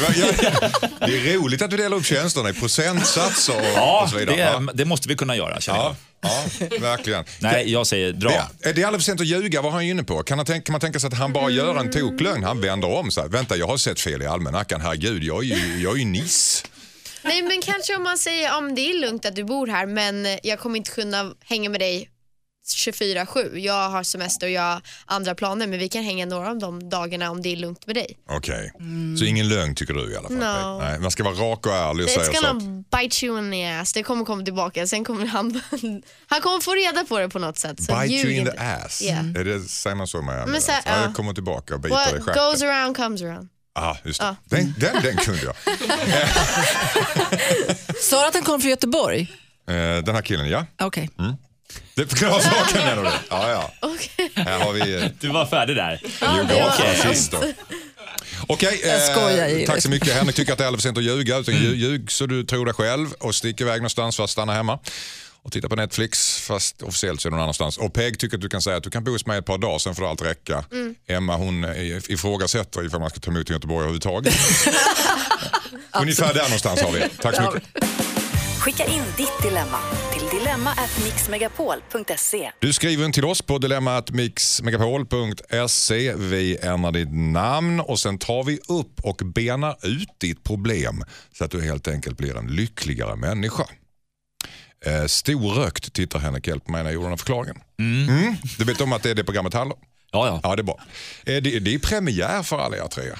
[1.06, 4.36] är roligt att du delar upp tjänsterna i procentsatser och, Ja, och så vidare.
[4.36, 5.94] Det, det måste vi kunna göra känner jag.
[6.20, 7.24] ja, ja verkligen.
[7.40, 8.48] Nej, jag säger dra.
[8.62, 9.62] Det, är det för sent att ljuga?
[9.62, 10.22] Vad har han inne på?
[10.22, 12.44] Kan, han tänka, kan man tänka sig att han bara gör en toklögn?
[12.44, 13.28] Han vänder om så här.
[13.28, 14.80] Vänta, jag har sett fel i almanackan.
[14.80, 16.64] Herregud, jag är ju, jag är ju Niss.
[17.24, 20.26] Nej men kanske om man säger om det är lugnt att du bor här men
[20.42, 22.08] jag kommer inte kunna hänga med dig
[22.68, 23.58] 24-7.
[23.58, 26.88] Jag har semester och jag har andra planer men vi kan hänga några av de
[26.90, 28.18] dagarna om det är lugnt med dig.
[28.28, 28.72] Okej,
[29.18, 30.36] så ingen lögn tycker du i alla fall?
[30.36, 30.78] No.
[30.78, 32.66] Nej, man ska vara rak och ärlig och It's säga gonna så.
[32.98, 33.92] bite you in the ass.
[33.92, 34.86] Det kommer komma tillbaka.
[34.86, 35.60] Sen kommer han,
[36.26, 37.82] han kommer få reda på det på något sätt.
[37.82, 38.52] Så Bite ljug you in inte.
[38.52, 39.02] the ass.
[39.02, 39.30] Yeah.
[39.36, 40.92] Är det, säger man så med Men så här, ja.
[40.96, 41.02] ja.
[41.02, 42.68] Jag kommer tillbaka och biter What dig i goes stjärten.
[42.68, 43.48] around comes around.
[43.74, 44.36] Ah, just det.
[44.44, 45.54] Den, den, den kunde jag.
[48.00, 49.20] Sa du att han kom från Göteborg?
[49.68, 50.66] Eh, Den här killen, ja.
[50.80, 51.10] Okej.
[51.94, 53.10] Det förklarar saken menar du?
[53.30, 53.72] Ja, ja.
[53.80, 54.30] Okej.
[54.34, 56.00] Här har vi eh, Du var färdig där.
[56.20, 57.54] geografrasister.
[58.46, 60.14] Okej, Jag skojar, eh, tack så mycket.
[60.14, 61.38] Henrik tycker att det är alldeles för sent att ljuga.
[61.38, 64.52] Utan ljug, ljug så du tror det själv och stick iväg någonstans för att stanna
[64.54, 64.78] hemma.
[65.44, 67.78] Och titta på Netflix, fast officiellt så är det någon annanstans.
[67.78, 69.58] Och Peg tycker att du kan säga att du kan bo hos mig ett par
[69.58, 70.64] dagar, sen får allt räcka.
[71.08, 74.34] Emma hon eh, ifrågasätter ifall man ska ta emot till Göteborg överhuvudtaget.
[76.00, 77.04] Ungefär där någonstans har vi.
[77.22, 77.68] Tack så mycket.
[78.62, 79.78] Skicka in ditt dilemma
[80.12, 82.52] till dilemma@mixmegapol.se.
[82.58, 86.14] Du skriver in till oss på dilemmatmixmegapol.se.
[86.16, 91.04] Vi ändrar ditt namn och sen tar vi upp och benar ut ditt problem
[91.38, 93.64] så att du helt enkelt blir en lyckligare människa.
[94.86, 97.56] Eh, storrökt tittar Henrik, hjälp mig när jag gjorde den här förklaringen.
[97.78, 98.36] Mm.
[98.58, 99.82] Du vet om att det är det programmet handlar om?
[100.10, 100.40] Ja, ja.
[100.42, 100.80] Ja, det är bra.
[101.26, 103.04] Eh, det, det är premiär för alla er tre.
[103.04, 103.16] Yeah.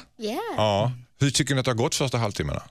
[0.57, 0.93] Ja.
[1.21, 2.63] Hur tycker ni att det har gått första halvtimmarna?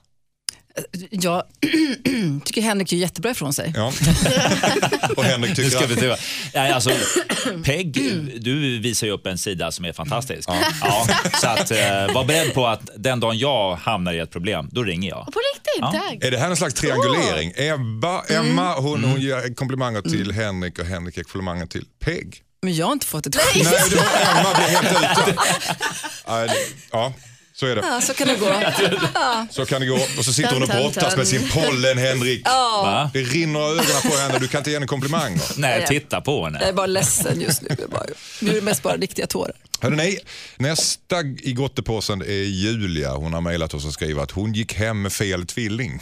[1.10, 1.42] Jag
[2.44, 3.72] tycker Henrik gör jättebra ifrån sig.
[3.76, 3.86] Ja.
[5.16, 6.14] och Henrik Nu tycker ska vi.
[6.54, 6.90] Nej, alltså,
[7.64, 7.92] Peg,
[8.42, 10.48] du visar ju upp en sida som är fantastisk.
[10.80, 11.06] Ja.
[11.40, 14.82] så att, eh, var beredd på att den dagen jag hamnar i ett problem, då
[14.82, 15.24] ringer jag.
[15.26, 16.24] På riktigt, tack.
[16.24, 17.52] Är det här en slags triangulering?
[17.56, 22.42] Ebba, Emma hon, hon ger komplimanger till Henrik och Henrik ger komplimanger till Peg.
[22.62, 23.64] Men jag har inte fått ett skit.
[23.72, 25.30] Nej, det var Emma blev helt ute.
[25.30, 25.38] Det-
[26.92, 27.12] Ja,
[27.62, 27.82] så är det.
[27.86, 28.46] Ja, så kan det gå.
[29.50, 29.94] Så kan det gå.
[30.18, 32.46] Och så sitter hon och brottas med sin pollen, Henrik.
[32.46, 33.10] Va?
[33.12, 34.38] Det rinner ur ögonen på henne.
[34.38, 35.42] Du kan inte ge henne komplimanger.
[35.56, 36.72] Nej, titta på Jag är henne.
[36.72, 37.68] bara ledsen just nu.
[37.90, 38.04] Bara,
[38.40, 39.52] nu är det mest bara riktiga tårar.
[39.80, 40.18] Hörde ni,
[40.56, 43.10] nästa i gottepåsen är Julia.
[43.14, 46.00] Hon har mejlat oss och skrivit att hon gick hem med fel tvilling.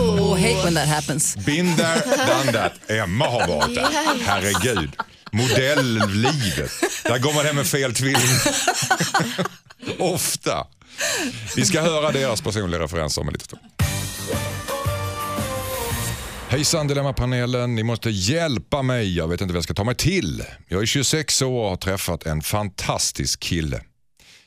[0.00, 1.36] Oh, hate when that happens.
[1.36, 2.90] Been there, done that.
[2.90, 3.88] Emma har varit där.
[4.26, 4.90] Herregud.
[5.34, 6.72] Modelllivet.
[7.02, 8.38] Där går man hem med fel tvilling.
[9.98, 10.66] Ofta.
[11.56, 13.62] Vi ska höra deras personliga referenser om en liten stund.
[16.48, 19.16] Hejsan Dilemmapanelen, ni måste hjälpa mig.
[19.16, 20.44] Jag vet inte vad jag ska ta mig till.
[20.68, 23.80] Jag är 26 år och har träffat en fantastisk kille.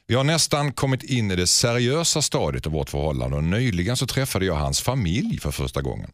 [0.08, 4.08] Vi har nästan kommit in i det seriösa stadiet av vårt förhållande och nyligen så
[4.08, 6.10] träffade jag hans familj för första gången.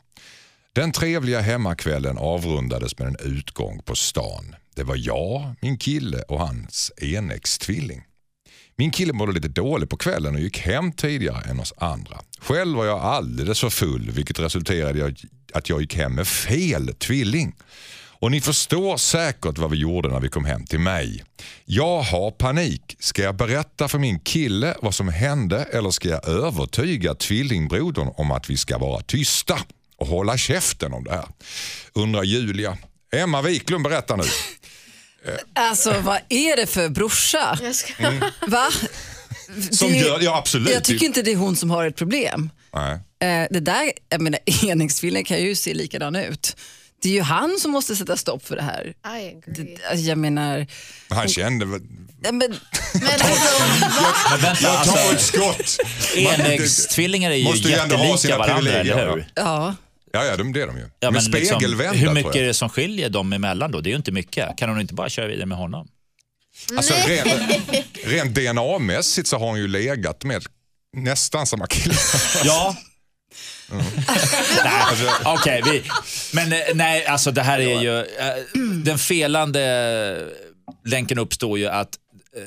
[0.76, 4.56] Den trevliga hemmakvällen avrundades med en utgång på stan.
[4.76, 8.02] Det var jag, min kille och hans enäggstvilling.
[8.76, 12.20] Min kille mådde lite dåligt på kvällen och gick hem tidigare än oss andra.
[12.40, 15.16] Själv var jag alldeles för full vilket resulterade i
[15.54, 17.56] att jag gick hem med fel tvilling.
[18.24, 21.24] Och ni förstår säkert vad vi gjorde när vi kom hem till mig.
[21.66, 22.96] Jag har panik.
[23.00, 28.32] Ska jag berätta för min kille vad som hände eller ska jag övertyga tvillingbrodern om
[28.32, 29.60] att vi ska vara tysta
[29.98, 31.28] och hålla käften om det här?
[31.94, 32.78] Undrar Julia.
[33.14, 34.24] Emma Wiklund, berätta nu.
[35.54, 37.60] Alltså vad är det för brorsa?
[37.64, 37.94] Jag ska...
[38.48, 38.68] Va?
[39.72, 40.74] Som Det gör, ja absolut.
[40.74, 42.50] Jag tycker inte det är hon som har ett problem.
[42.74, 42.94] Nej.
[42.94, 46.56] Eh, det där, jag menar enäggstvillingar kan ju se likadana ut.
[47.02, 48.86] Det är ju han som måste sätta stopp för det här.
[48.86, 49.78] I agree.
[49.90, 50.68] Alltså, jag menar,
[51.10, 51.82] Han kände väl,
[52.24, 52.56] ja, men,
[52.94, 53.64] Men alltså,
[54.32, 55.78] Men vänta, jag tar alltså, ett skott.
[56.16, 59.26] enäggstvillingar är ju Måste ju ändå ha jättelika sina varandra, eller hur?
[59.36, 59.76] ja.
[60.16, 60.84] Ja, ja de, det är de ju.
[61.00, 63.82] Ja, men men liksom, spegelvända hur tror mycket är det som skiljer dem emellan då?
[63.82, 64.58] Det är ju inte mycket.
[64.58, 65.88] Kan hon inte bara köra vidare med honom?
[66.78, 67.28] Alltså, rent,
[68.04, 70.44] rent DNA-mässigt så har hon ju legat med
[70.98, 71.96] nästan samma kille.
[72.44, 72.76] Ja.
[73.70, 73.84] Nej,
[74.90, 75.62] Alltså, okej.
[75.72, 75.84] vi,
[76.34, 78.00] men eh, nej, alltså det här är ju...
[78.00, 78.06] eh,
[78.84, 80.32] den felande
[80.86, 81.96] länken uppstår ju att
[82.38, 82.44] eh,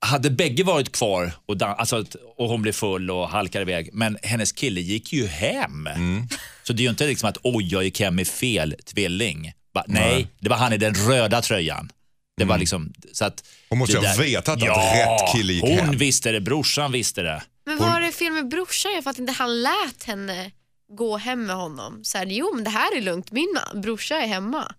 [0.00, 3.90] hade bägge varit kvar och, dan- alltså, att- och hon blev full och halkade iväg,
[3.92, 5.86] men hennes kille gick ju hem.
[5.86, 6.28] Mm.
[6.62, 9.52] Så det är ju inte liksom att oj, jag gick hem med fel tvilling.
[9.74, 11.90] Ba, nej, det var han i den röda tröjan.
[12.36, 13.52] Det var liksom, så att, Mm.
[13.68, 15.96] Hon måste ju ha vetat att ja, rätt kille gick hon hem.
[15.96, 17.42] visste det, brorsan visste det.
[17.66, 18.92] Men vad är det fel med brorsan?
[18.94, 20.50] Jag fattar inte, han lät henne
[20.92, 22.00] gå hem med honom.
[22.04, 24.74] Så här, jo men det här är lugnt, min ma- brorsa är hemma.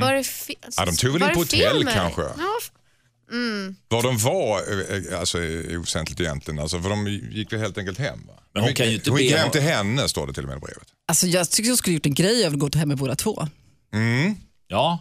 [0.00, 0.56] Vad är det fel?
[0.62, 0.72] Mm.
[0.76, 2.22] Ja, de tog väl in på hotell kanske?
[2.22, 2.70] Ja, f-
[3.88, 6.60] Vad de var eh, eh, alltså, är oväsentligt egentligen.
[6.60, 8.26] Alltså, för de gick väl helt enkelt hem.
[8.26, 8.32] Va?
[8.54, 10.48] Men hon kan ju inte hon gick be- hem till henne står det till och
[10.48, 10.88] med i brevet.
[11.08, 13.48] Alltså, jag tycker jag skulle gjort en grej av att gå hem med båda två.
[14.68, 14.98] Ja,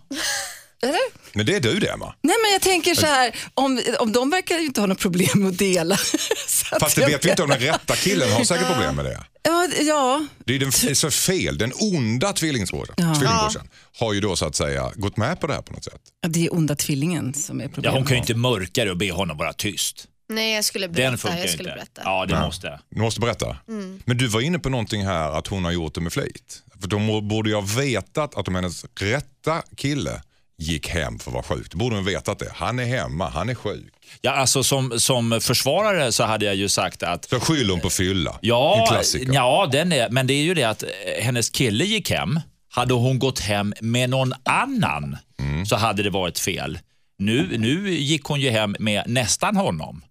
[0.84, 1.00] Eller?
[1.34, 2.14] Men det är du det Emma.
[2.22, 5.30] Nej men jag tänker så här, om, om de verkar ju inte ha något problem
[5.34, 5.98] med att dela.
[6.48, 9.06] Så att Fast det vet vi inte om den rätta killen har säkert problem med
[9.06, 9.24] det.
[9.44, 11.58] Ja, ja, Det är den, så fel.
[11.58, 13.68] Den onda tvillingbrorsan, tvillingbrorsan
[14.00, 16.02] har ju då så att säga gått med på det här på något sätt.
[16.28, 17.98] det är onda tvillingen som är ja, problemet.
[17.98, 20.08] hon kan ju inte mörka det och be honom vara tyst.
[20.30, 21.18] Nej jag skulle Den berätta.
[21.18, 21.76] funkar Jag skulle inte.
[21.80, 22.02] berätta.
[22.06, 22.80] Ja, det måste.
[22.90, 23.58] Du måste berätta.
[24.06, 26.64] Men du var inne på någonting här att hon har gjort det med flit.
[26.82, 30.22] För de borde ju ha vetat att om hennes rätta kille
[30.58, 31.72] gick hem för att vara sjuk.
[31.72, 32.52] Då borde hon vetat det.
[32.56, 33.94] Han är hemma, han är sjuk.
[34.22, 37.90] Ja, alltså som, som försvarare så hade jag ju sagt att Så skyller hon på
[37.90, 38.32] fylla.
[38.32, 39.34] En Ja, klassiker.
[39.34, 40.90] ja den är, men det är ju det att eh,
[41.24, 42.40] hennes kille gick hem.
[42.70, 45.66] Hade hon gått hem med någon annan Mm.
[45.66, 46.80] så hade det varit fel.
[47.20, 50.02] Nu, nu gick hon ju hem med nästan honom.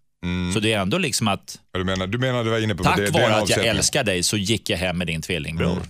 [0.54, 2.96] Så det är ändå liksom att Du menar, du menar du var inne på tack
[2.96, 5.82] det, vare den att jag älskar dig så gick jag hem med din tvillingbror.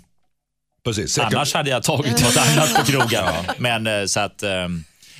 [0.84, 1.12] Precis.
[1.12, 3.24] Säkert- Annars hade jag tagit något annat på krogen.
[3.58, 4.50] Men eh, så att, eh,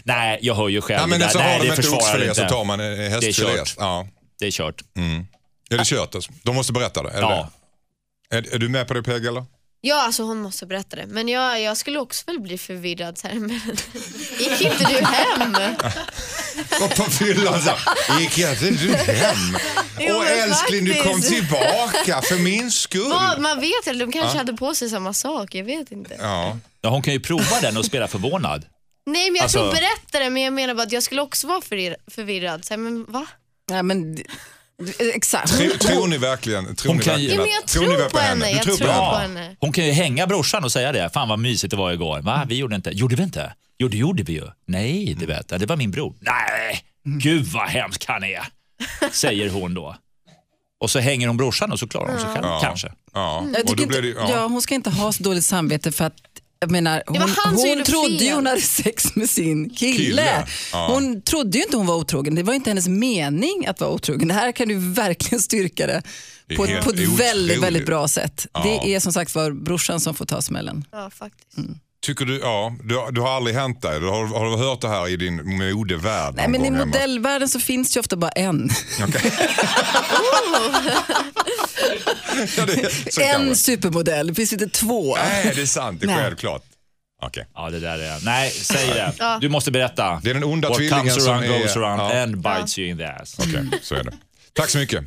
[0.05, 1.01] nej jag hör ju själv.
[1.01, 1.33] Ja, men det där.
[1.35, 3.49] har nej, de det inte oxfilé så tar man eh, hästfilé.
[3.57, 3.75] kört.
[3.79, 4.07] Ja.
[4.39, 4.83] Det är kört.
[5.71, 6.15] Är det kört?
[6.15, 6.33] Alltså?
[6.43, 7.11] De måste berätta det?
[7.11, 7.51] Är, Ja.
[8.31, 8.37] det?
[8.37, 9.45] Är, är du med på det Peg eller?
[9.87, 11.07] Ja, alltså hon måste berätta det.
[11.07, 13.61] Men jag, jag skulle också väl bli förvirrad så här, men
[14.39, 15.55] gick inte du hem?
[16.83, 19.57] Och på fyllan så här, gick inte du hem?
[20.01, 21.29] Jo, Och men älskling du kom faktiskt.
[21.35, 23.09] tillbaka för min skull.
[23.11, 26.17] Vad, man vet inte, de kanske hade på sig samma sak, jag vet inte.
[26.21, 26.59] Ja.
[26.81, 28.67] Ja, hon kan ju prova den och spela förvånad.
[29.07, 31.47] Nej men jag Alltså- tror berätta det, men jag menar bara att jag skulle också
[31.47, 31.97] vara förvirrad.
[32.11, 32.65] förvirrad.
[32.65, 33.27] Så här, men va?
[33.71, 34.19] Nej, men,
[35.15, 35.57] exakt.
[35.57, 37.83] Tror, tror ni verkligen, tror Hon ni kan ju- verkligen Ja, men jag att- tror
[37.83, 39.01] ni tror väl på henne, jag tror tror på henne?
[39.11, 39.19] på Ja.
[39.19, 39.57] henne.
[39.61, 41.11] Hon kan ju hänga brorsan och säga det.
[41.15, 42.21] Fan vad mysigt det var igår.
[42.21, 42.45] Va?
[42.49, 42.91] Vi gjorde inte.
[42.91, 43.55] Gjorde vi inte?
[43.79, 44.47] Jo, det gjorde vi ju.
[44.67, 45.61] Nej, det vet jag.
[45.61, 46.15] Det var min bror.
[46.21, 48.47] Nej, gud vad hemsk han är.
[49.13, 49.97] Säger hon då.
[50.81, 52.47] Och så hänger hon brorsan och så klarar hon sig själv.
[52.47, 52.61] Ja.
[52.63, 52.93] Kanske.
[53.15, 53.45] Ja.
[53.55, 54.31] Jag Och tycker då blir det, inte, ja.
[54.31, 54.47] ja.
[54.47, 56.15] hon ska inte ha så dåligt samvete för att
[56.65, 57.21] jag menar, hon,
[57.57, 59.97] hon trodde ju hon hade sex med sin kille.
[59.97, 60.87] Kille, ja.
[60.93, 62.35] Hon trodde ju inte hon var otrogen.
[62.35, 64.29] Det var inte hennes mening att vara otrogen.
[64.29, 66.03] Det här kan du verkligen styrka det
[66.57, 68.47] på, helt på ett väldigt, väldigt bra sätt.
[68.63, 70.85] Det är som sagt var brorsan som får ta smällen.
[70.93, 71.59] Ja, faktiskt.
[72.05, 74.01] Tycker du, ja, du, du har aldrig hänt dig?
[74.01, 76.35] Du har, har du hört det här i din modevärld?
[76.37, 76.85] Nej, men I hemma?
[76.85, 78.71] modellvärlden så finns det ju ofta bara en.
[79.09, 79.33] Okej.
[82.57, 82.67] ja,
[83.17, 85.17] det, en supermodell, det finns inte två.
[85.17, 86.01] Nej, det är sant.
[86.01, 86.17] Det är Nej.
[86.25, 86.63] självklart.
[87.23, 87.47] Okej.
[87.55, 88.25] Ja, det där är...
[88.25, 89.13] Nej, säg det.
[89.19, 89.39] Ja.
[89.41, 90.21] Du måste berätta.
[90.23, 92.23] Det är den onda What tvillingen comes som around är- goes around ja.
[92.23, 93.37] and bites you in the ass.
[93.39, 94.13] Okej, så är det.
[94.53, 95.05] Tack så mycket.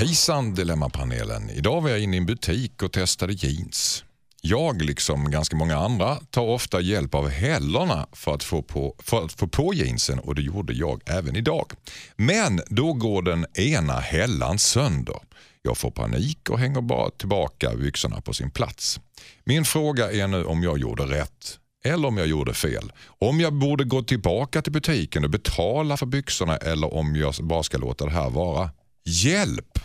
[0.00, 1.50] Hejsan Dilemmapanelen.
[1.50, 4.04] Idag var jag inne i en butik och testade jeans.
[4.42, 9.24] Jag, liksom ganska många andra, tar ofta hjälp av hällorna för att, få på, för
[9.24, 11.72] att få på jeansen och det gjorde jag även idag.
[12.16, 15.16] Men då går den ena hällan sönder.
[15.62, 19.00] Jag får panik och hänger bara tillbaka byxorna på sin plats.
[19.44, 22.92] Min fråga är nu om jag gjorde rätt eller om jag gjorde fel.
[23.06, 27.62] Om jag borde gå tillbaka till butiken och betala för byxorna eller om jag bara
[27.62, 28.70] ska låta det här vara.
[29.04, 29.78] Hjälp,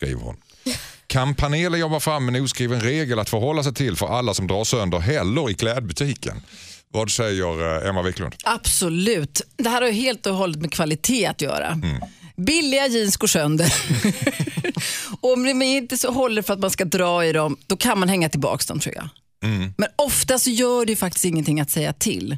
[0.00, 0.36] skriver hon.
[1.06, 4.64] Kan panelen jobba fram en oskriven regel att förhålla sig till för alla som drar
[4.64, 6.42] sönder hällor i klädbutiken?
[6.92, 8.34] Vad säger eh, Emma Wiklund?
[8.44, 9.42] Absolut.
[9.56, 11.80] Det här har helt och hållet med kvalitet att göra.
[12.36, 13.74] Billiga jeans går sönder.
[15.20, 18.08] om de inte så håller för att man ska dra i dem, då kan man
[18.08, 19.08] hänga tillbaka dem tror jag.
[19.76, 22.36] Men ofta så gör det faktiskt ingenting att säga till.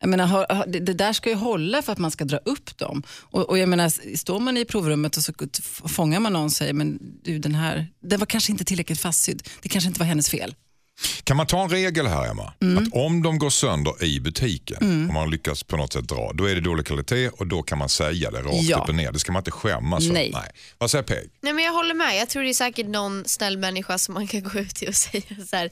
[0.00, 2.36] Jag menar, har- har- det, det där ska ju hålla för att man ska dra
[2.36, 3.02] upp dem.
[3.20, 5.32] Och, och jag menar, står man i provrummet och så
[5.88, 9.48] fångar man någon och säger men du den här, den var kanske inte tillräckligt fastsydd.
[9.62, 10.54] Det kanske inte var hennes fel.
[11.24, 12.44] Kan man ta en regel här Emma?
[12.78, 14.76] Att om de går sönder i butiken,
[15.08, 17.78] om man lyckas på något sätt dra, då är det dålig kvalitet och då kan
[17.78, 18.78] man säga det rakt Ja.
[18.78, 19.12] upp och ner.
[19.12, 20.12] Det ska man inte skämmas för.
[20.14, 20.32] Nej.
[20.78, 21.30] Vad säger Peg?
[21.40, 24.26] Nej men jag håller med, jag tror det är säkert någon snäll människa som man
[24.26, 25.70] kan gå ut till och säga så här.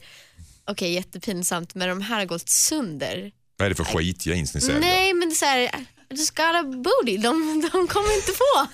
[0.69, 3.31] okej jättepinsamt men de här har gått sönder.
[3.57, 4.79] Vad är det för skitjeans ni säljer?
[4.81, 5.59] Nej men det är så här,
[6.09, 8.67] I just got a booty, de, de kommer inte få.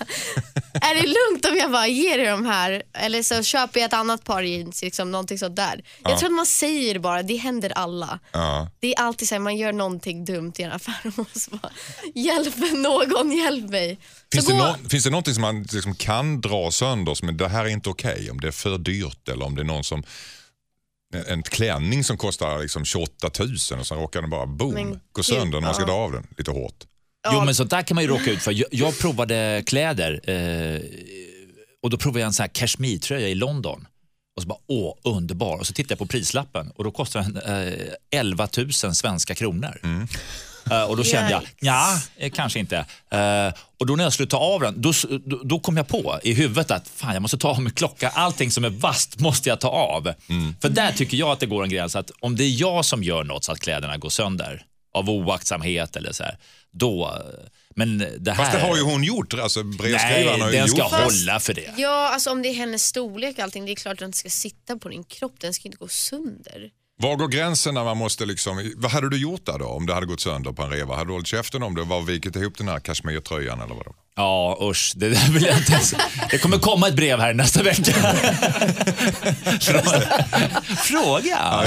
[0.80, 2.82] är det lugnt om jag bara ger er de här?
[2.92, 5.84] Eller så köper jag ett annat par jeans, liksom, någonting sånt där.
[6.02, 8.18] Jag tror att man säger bara, det händer alla.
[8.32, 8.68] Ja.
[8.80, 11.72] Det är alltid så här, man gör någonting dumt i en affär och så bara,
[12.14, 13.98] hjälp någon, hjälp mig.
[14.32, 17.36] Finns så det, gå- nå- finns det någonting som man liksom kan dra sönder, som
[17.36, 19.84] det här är inte okej, om det är för dyrt eller om det är någon
[19.84, 20.02] som
[21.14, 23.50] en- klänning som kostar liksom 28 000
[23.80, 26.26] och sen råkar den bara boom, Men gå sönder när man ska dra av den
[26.38, 26.84] lite hårt.
[27.32, 28.52] Jo, men sånt där kan man ju råka ut för.
[28.52, 30.80] Jag, jag provade kläder eh,
[31.82, 33.86] och då provade jag en sån här cashmere-tröja i London.
[34.36, 35.58] Och så bara, åh, underbar.
[35.58, 37.36] Och så tittade jag på prislappen och då kostar den
[37.68, 39.80] eh, 11 000 svenska kronor.
[39.82, 39.90] Eh,
[40.88, 42.76] och då kände jag, ja, eh, kanske inte.
[43.10, 44.92] Eh, och då när jag skulle ta av den, då,
[45.26, 48.10] då, då kom jag på i huvudet att fan, jag måste ta av mig klockan.
[48.14, 50.12] Allting som är vasst måste jag ta av.
[50.62, 53.02] För där tycker jag att det går en gräns att om det är jag som
[53.02, 54.62] gör något så att kläderna går sönder
[54.94, 56.38] av oaktsamhet eller så här,
[56.72, 57.04] då...
[57.04, 58.44] eh, Men det här...
[58.44, 61.40] Fast det har ju hon gjort, alltså brevskrivaren Nej, har ju den ska gjort hålla
[61.40, 61.74] för det.
[61.76, 64.30] Ja, alltså om det är hennes storlek och allting, det är klart att den ska
[64.30, 66.70] sitta på din kropp, den ska inte gå sönder.
[66.96, 69.94] Var går gränsen när man måste liksom, vad hade du gjort där då om det
[69.94, 70.94] hade gått sönder på en reva?
[70.96, 73.94] Hade du hållit käften om det bara vikit ihop den här kashmirtröjan eller vadå?
[74.16, 74.92] Ja, usch.
[74.96, 75.94] Det där vill jag inte ens...
[76.30, 77.92] Det kommer komma ett brev här nästa vecka.
[80.76, 81.64] Fråga.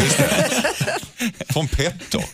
[1.49, 2.25] Från Petter.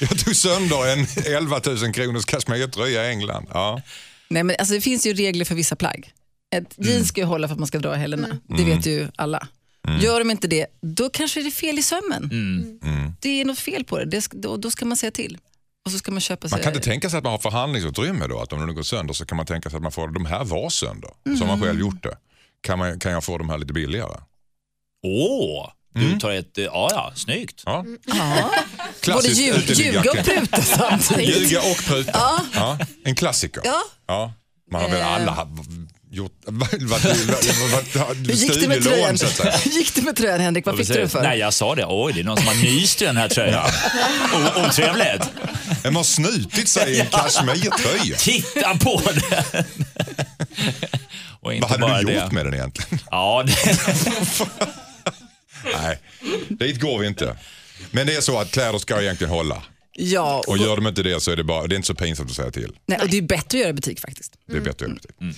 [0.00, 3.46] Jag tog sönder en 11 000 kronors kashmirtröja i England.
[3.52, 3.80] Ja.
[4.28, 6.10] Nej, men alltså, det finns ju regler för vissa plagg.
[6.56, 6.90] Ett Mm.
[6.92, 8.28] jeans ska ju hålla för att man ska dra hälarna.
[8.48, 9.46] Det vet ju alla.
[9.88, 10.00] Mm.
[10.00, 12.24] Gör de inte det, då kanske det är fel i sömmen.
[12.32, 13.14] Mm.
[13.20, 15.38] Det är något fel på det, det då, då ska man säga till.
[15.84, 16.56] Och så ska man köpa sig...
[16.58, 18.40] Man kan inte tänka sig att man har förhandlingsutrymme då?
[18.40, 20.44] Att om det går sönder så kan man tänka sig att man får de här
[20.44, 21.10] var sönder.
[21.38, 22.16] Som man själv gjort det.
[22.60, 24.20] Kan, man, kan jag få de här lite billigare?
[25.06, 26.50] Åh, du tar ett...
[26.54, 27.62] Ja, ja, snyggt.
[27.66, 27.84] Ja.
[28.06, 28.14] Ja.
[28.76, 31.28] Både Klassiskt ljug, ljuga och pruta samtidigt.
[31.50, 32.20] Ljuga och pruta.
[32.54, 32.78] Ja.
[33.04, 33.62] En klassiker.
[33.64, 33.82] Ja.
[34.06, 34.32] Ja.
[34.72, 35.14] Man har väl Eh.
[35.14, 35.48] alla ha-
[36.12, 39.16] gjort, varit, Hur gick det med tröjan?
[39.64, 40.66] gick det med tröjan Henrik?
[40.66, 41.22] Vad fick du den för?
[41.22, 41.84] Nej, jag sa det.
[41.88, 43.70] Oj, det är någon som har nyst i den här tröjan.
[44.34, 45.22] O- Otrevligt.
[45.82, 48.16] Vem har snutit sig i en kashmirtröja?
[48.16, 49.64] Titta på den!
[51.40, 52.34] Och inte Vad bara hade du gjort det.
[52.34, 52.98] med den egentligen?
[53.10, 53.78] Ja, det...
[55.82, 55.98] Nej,
[56.48, 57.36] dit går vi inte.
[57.90, 59.62] Men det är så att kläder ska egentligen hålla.
[59.92, 61.94] Ja, och, Och gör de inte det så är det, bara, det är inte så
[61.94, 62.72] pinsamt att säga till.
[62.86, 64.32] nej, och det är bättre att göra i butik faktiskt.
[64.48, 65.34] Det är bättre att göra det.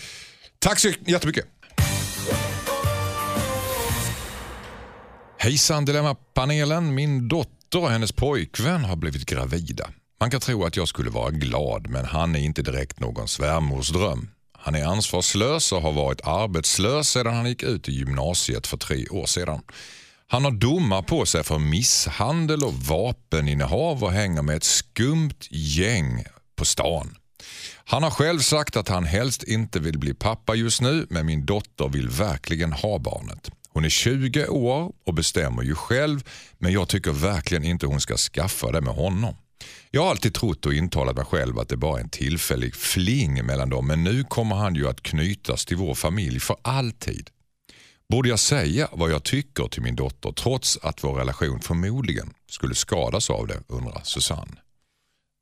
[0.62, 1.44] Tack så jättemycket.
[5.38, 6.94] Hejsan Dilemma-panelen.
[6.94, 9.90] Min dotter och hennes pojkvän har blivit gravida.
[10.20, 14.28] Man kan tro att jag skulle vara glad men han är inte direkt någon svärmorsdröm.
[14.58, 19.08] Han är ansvarslös och har varit arbetslös sedan han gick ut i gymnasiet för tre
[19.08, 19.60] år sedan.
[20.26, 26.24] Han har domar på sig för misshandel och vapeninnehav och hänger med ett skumt gäng
[26.56, 27.16] på stan.
[27.84, 31.46] Han har själv sagt att han helst inte vill bli pappa just nu men min
[31.46, 33.50] dotter vill verkligen ha barnet.
[33.68, 38.16] Hon är 20 år och bestämmer ju själv men jag tycker verkligen inte hon ska
[38.16, 39.36] skaffa det med honom.
[39.90, 43.46] Jag har alltid trott och intalat mig själv att det bara är en tillfällig fling
[43.46, 47.30] mellan dem men nu kommer han ju att knytas till vår familj för alltid.
[48.08, 52.74] Borde jag säga vad jag tycker till min dotter trots att vår relation förmodligen skulle
[52.74, 54.56] skadas av det undrar Susanne.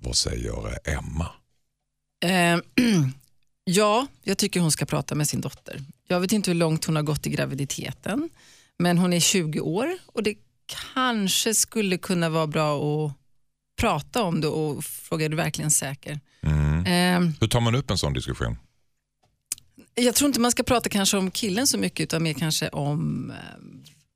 [0.02, 1.26] Vad säger Emma?
[2.24, 2.58] Eh,
[3.64, 5.84] ja, jag tycker hon ska prata med sin dotter.
[6.08, 8.28] Jag vet inte hur långt hon har gått i graviditeten,
[8.78, 10.34] men hon är 20 år och det
[10.94, 13.12] kanske skulle kunna vara bra att
[13.80, 16.20] prata om det och fråga är du verkligen säker?
[16.42, 16.86] Mm.
[16.86, 18.56] Eh, Hur tar man upp en sån diskussion?
[19.94, 23.30] jag tror inte man ska prata kanske om killen så mycket utan mer kanske om
[23.30, 23.36] eh,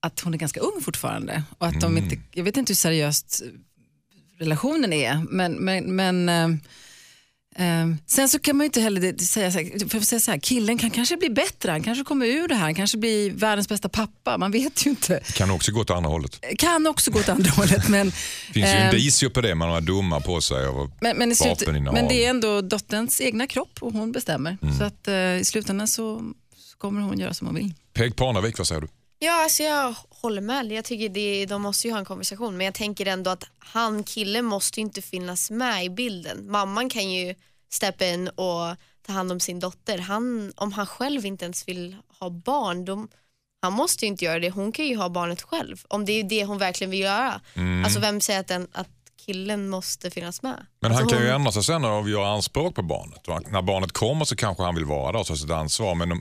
[0.00, 1.42] att hon är ganska ung fortfarande.
[1.58, 3.42] Och att de inte, jag vet inte hur seriöst
[4.38, 6.28] relationen är men, men, men
[7.56, 10.20] eh, eh, sen så kan man ju inte heller säga så här, för att säga
[10.20, 12.98] så här, killen kan kanske bli bättre, han kanske kommer ur det här, han kanske
[12.98, 15.20] blir världens bästa pappa, man vet ju inte.
[15.34, 16.44] Kan också gå åt andra hållet.
[16.58, 18.86] Kan också gå åt andra hållet men, Det finns ju Ehm.
[18.96, 20.66] indicier på det, man har domar på sig.
[20.66, 24.58] Och men, men, slut, men det är ändå dotterns egna kropp och hon bestämmer.
[24.78, 27.74] Så att eh, i slutändan så, så kommer hon göra som hon vill.
[27.94, 28.88] Peg Parnevik, vad säger du?
[29.24, 30.72] Ja, alltså jag håller med.
[30.72, 32.56] Jag tycker det, de måste ju ha en konversation.
[32.56, 36.50] Men jag tänker ändå att han, killen, måste ju inte finnas med i bilden.
[36.50, 37.34] Mamman kan ju
[37.72, 39.98] steppa in och ta hand om sin dotter.
[39.98, 43.08] Han, om han själv inte ens vill ha barn, de,
[43.62, 44.50] han måste ju inte göra det.
[44.50, 45.84] Hon kan ju ha barnet själv.
[45.88, 47.40] Om det är det hon verkligen vill göra.
[47.84, 48.88] Alltså vem säger att, den, att
[49.26, 50.66] killen måste finnas med?
[50.80, 53.28] Men alltså han kan ju hon, ändra sig sen och göra anspråk på barnet.
[53.28, 55.94] Och när barnet kommer så kanske han vill vara där och ta sitt ansvar.
[55.94, 56.20] Men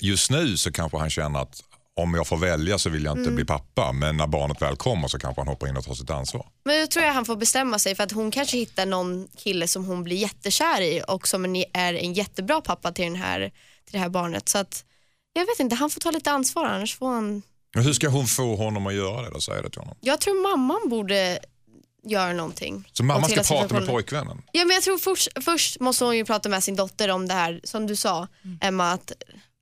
[0.00, 1.62] just nu så kanske han känner att
[1.96, 3.92] om jag får välja så vill jag inte bli pappa.
[3.92, 6.46] Men när barnet väl kommer så kanske han hoppar in och tar sitt ansvar.
[6.64, 9.68] Men då tror jag han får bestämma sig för att hon kanske hittar någon kille
[9.68, 13.40] som hon blir jättekär i och som är en jättebra pappa till, den här,
[13.84, 14.48] till det här barnet.
[14.48, 14.84] Så att,
[15.32, 17.42] jag vet inte, han får ta lite ansvar annars får han...
[17.74, 19.40] Men hur ska hon få honom att göra det då?
[19.40, 19.96] Säger det till honom.
[20.00, 21.38] Jag tror mamman borde
[22.06, 22.88] göra någonting.
[22.92, 24.42] Så mamma åt ska prata med pojkvännen?
[24.52, 27.34] Ja, men jag tror först, först måste hon ju prata med sin dotter om det
[27.34, 28.28] här, som du sa
[28.60, 29.12] Emma, att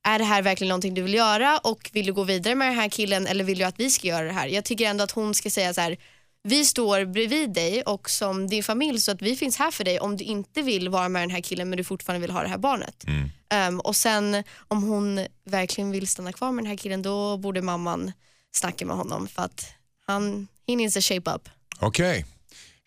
[0.03, 2.75] är det här verkligen någonting du vill göra och vill du gå vidare med den
[2.75, 4.47] här killen eller vill du att vi ska göra det här?
[4.47, 5.97] Jag tycker ändå att hon ska säga så här,
[6.43, 9.99] vi står bredvid dig och som din familj så att vi finns här för dig
[9.99, 12.49] om du inte vill vara med den här killen men du fortfarande vill ha det
[12.49, 13.03] här barnet.
[13.49, 17.61] Ehm, och sen om hon verkligen vill stanna kvar med den här killen då borde
[17.61, 18.11] mamman
[18.51, 19.65] snacka med honom för att
[20.07, 21.49] han, he needs to shape up.
[21.79, 22.25] Okej.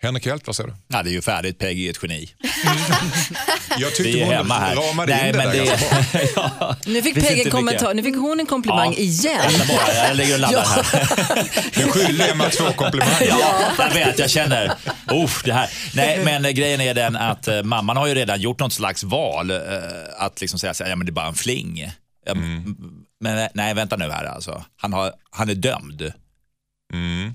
[0.06, 0.76] Henrik Hjelt, vad säger du?
[0.88, 2.28] Ja, det är ju färdigt, Peggy är ett geni.
[3.78, 4.74] Jag tyckte hon hemma här.
[4.76, 6.50] ramade in det där ganska bra.
[6.58, 7.94] ja, Nu fick Peggy en kommentar.
[7.94, 8.98] Nu fick hon en komplimang Ja.
[8.98, 9.52] igen.
[9.68, 11.70] Bara, jag ligger och laddar här.
[11.84, 13.26] Du skyller Emma två komplimanger.
[13.28, 14.72] Ja, jag vet, jag känner,
[15.12, 15.70] uff, det här.
[15.94, 19.04] Nej, men eh, grejen är den att eh, mamman har ju redan gjort något slags
[19.04, 19.50] val.
[19.50, 19.58] Eh,
[20.18, 21.90] att liksom säga så här, ja men det är bara en fling.
[22.26, 22.34] Ja,
[23.20, 24.64] Men nej, vänta nu här alltså.
[24.76, 26.12] Han, har, han är dömd.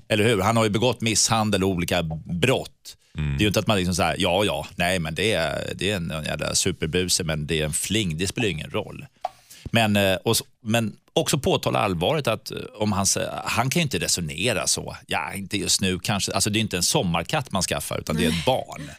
[0.08, 0.40] Eller hur?
[0.40, 2.96] Han har ju begått misshandel och olika brott.
[3.14, 5.90] Det är ju inte att man liksom säger ja, ja, nej, men det är, det
[5.90, 8.18] är en, en jävla superbuse, men det är en fling.
[8.18, 9.06] Det spelar ju ingen roll.
[9.64, 13.06] Men, eh, och, men också påtala allvaret att eh, om han,
[13.44, 14.96] han kan ju inte resonera så.
[15.06, 16.32] Ja, inte just nu kanske.
[16.32, 18.90] Alltså det är inte en sommarkatt man skaffar utan det är ett barn.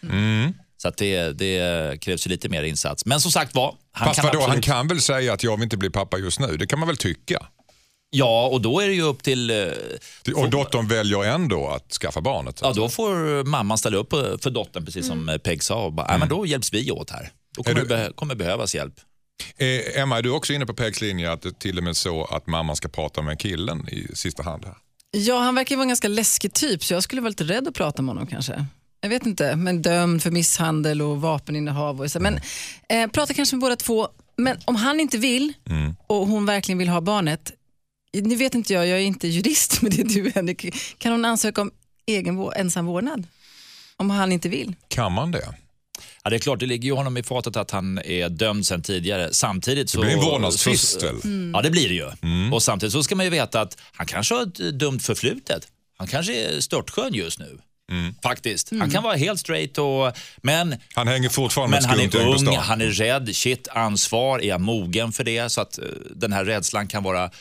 [0.77, 3.05] Så att det, det krävs ju lite mer insats.
[3.05, 5.55] Men som sagt var, han Fast kan vadå, han absolut- kan väl säga att jag
[5.57, 6.57] vill inte bli pappa just nu.
[6.57, 7.45] Det kan man väl tycka.
[8.15, 9.49] Ja, och då är det ju upp till...
[9.49, 9.67] eh,
[10.35, 12.59] Och dottern väljer ändå att skaffa barnet.
[12.61, 15.85] Ja, då får mamman ställa upp eh, för dottern precis som eh, Peg sa.
[15.85, 17.31] Och bara, "Ja, men då hjälps vi åt här.
[17.57, 18.93] Då kommer, det du- be- kommer behövas hjälp.
[19.57, 22.25] Eh, Emma, är du också inne på Pegs linje att det till och med så
[22.25, 24.65] att mamman ska prata med killen i sista hand?
[24.65, 24.75] här?
[25.11, 27.73] Ja, han verkar vara en ganska läskig typ så jag skulle vara lite rädd att
[27.73, 28.65] prata med honom kanske.
[29.01, 32.01] Jag vet inte, men dömd för misshandel och vapeninnehav.
[32.01, 32.19] Och så.
[32.19, 32.39] Men
[32.89, 34.07] eh, prata kanske med båda två.
[34.37, 35.53] Men om han inte vill
[36.07, 37.51] och hon verkligen vill ha barnet.
[38.13, 40.75] Nu vet inte jag, jag är inte jurist men det är du Henrik.
[40.97, 41.71] Kan hon ansöka om
[42.05, 43.27] egen ensam vårdnad?
[43.97, 44.75] Om han inte vill?
[44.87, 45.55] Kan man det?
[46.23, 48.81] Ja, det är klart, det ligger ju honom i fatet att han är dömd sedan
[48.81, 49.33] tidigare.
[49.33, 50.01] Samtidigt så...
[50.01, 51.15] Det blir en vårdnadstvist väl?
[51.53, 52.11] Ja, det blir det ju.
[52.51, 55.67] Och samtidigt så ska man ju veta att han kanske har ett eh, dumt förflutet.
[55.97, 57.59] Han kanske är störtskön just nu.
[58.23, 58.71] Faktiskt.
[58.71, 60.17] Han kan vara helt straight och...
[60.37, 63.35] Men, Han hänger fortfarande men med han ett skumt är ung, han är rädd.
[63.35, 64.39] Shit, ansvar.
[64.39, 65.49] Är jag mogen för det?
[65.51, 65.85] Så att eh,
[66.15, 67.31] den här rädslan kan vara...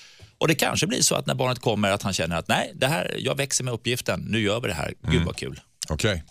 [0.42, 2.86] Och det kanske blir så att när barnet kommer att han känner att nej, det
[2.86, 4.20] här, jag växer med uppgiften.
[4.20, 4.94] Nu gör vi det här.
[5.10, 5.60] Gud vad kul.
[5.88, 6.24] Okej.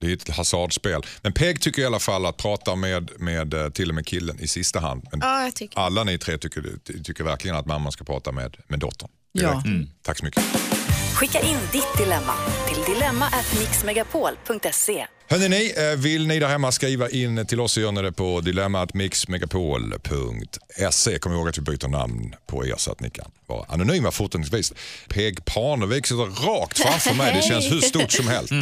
[0.00, 1.02] Det är ett hasardspel.
[1.22, 4.40] Men Peg tycker i alla fall att prata med, med eh, till och med killen
[4.40, 5.06] i sista hand.
[5.10, 6.64] Men Ja, jag tycker alla ni tre tycker,
[7.04, 9.08] tycker verkligen att mamman ska prata med, med dottern.
[9.32, 9.62] Ja.
[9.64, 9.90] Direkt.
[10.02, 10.42] Tack så mycket.
[11.14, 12.34] Skicka in ditt dilemma
[12.68, 15.06] till dilemma@mixmegapol.se.
[15.28, 18.12] Hörrni, ni, eh, vill ni där hemma skriva in till oss så gör ni det
[18.12, 21.18] på dilemmatmixmegapol.se.
[21.18, 24.72] Kom ihåg att vi byter namn på er så att ni kan vara anonyma fortsättningsvis.
[25.08, 27.34] Peg Parnevik sitter rakt framför mig.
[27.34, 28.52] Det känns hur stort som helst.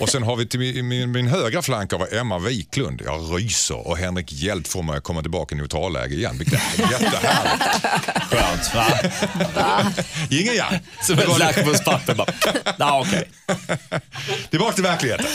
[0.00, 3.02] Och sen har vi till min, min, min högra flank av Emma Wiklund.
[3.04, 6.38] Jag ryser och Henrik Hjelt får mig att komma tillbaka i neutralläge igen.
[6.38, 7.86] Vilket är jättehärligt.
[8.30, 8.74] Skönt.
[8.74, 9.92] Va?
[10.30, 10.66] Ingen ja.
[11.02, 12.32] Som ett lackmuspapper bara.
[12.78, 13.28] Ja, okej.
[14.50, 15.26] Tillbaka till verkligheten.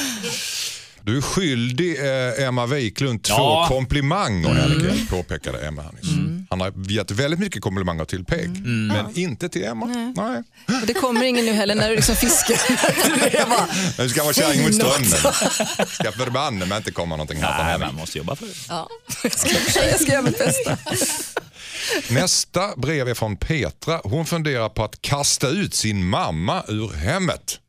[1.07, 3.65] Du är skyldig eh, Emma Wiklund två Ja.
[3.69, 6.47] komplimanger, Henrik, påpekade Emma här nyss.
[6.49, 9.85] Han har gett väldigt mycket komplimanger till Peg, men inte till Emma.
[10.15, 10.43] Nej.
[10.81, 12.57] Och det kommer ingen nu heller när du liksom fiskar.
[14.01, 15.09] Nu ska vara kärring mot strömmen.
[15.87, 18.53] Ska förbanne mig inte komma någonting här Nej, man måste jobba för det.
[18.69, 18.89] ja.
[19.23, 19.49] jag, ska,
[19.89, 20.77] jag ska göra mitt bästa.
[22.09, 24.01] Nästa brev är från Petra.
[24.03, 27.59] Hon funderar på att kasta ut sin mamma ur hemmet.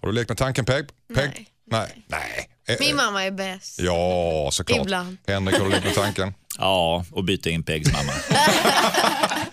[0.00, 0.84] Har du lekt med tanken Peg?
[1.14, 1.30] Peg?
[1.30, 1.48] Nej.
[1.70, 2.04] Nej.
[2.08, 2.48] Nej.
[2.68, 3.80] Eh, Min eh, mamma är bäst.
[3.80, 4.80] Ja, såklart.
[4.80, 5.16] Ibland.
[5.26, 6.34] Henrik, har du lekt med tanken?
[6.58, 8.12] Ja, och byta in Pegs mamma.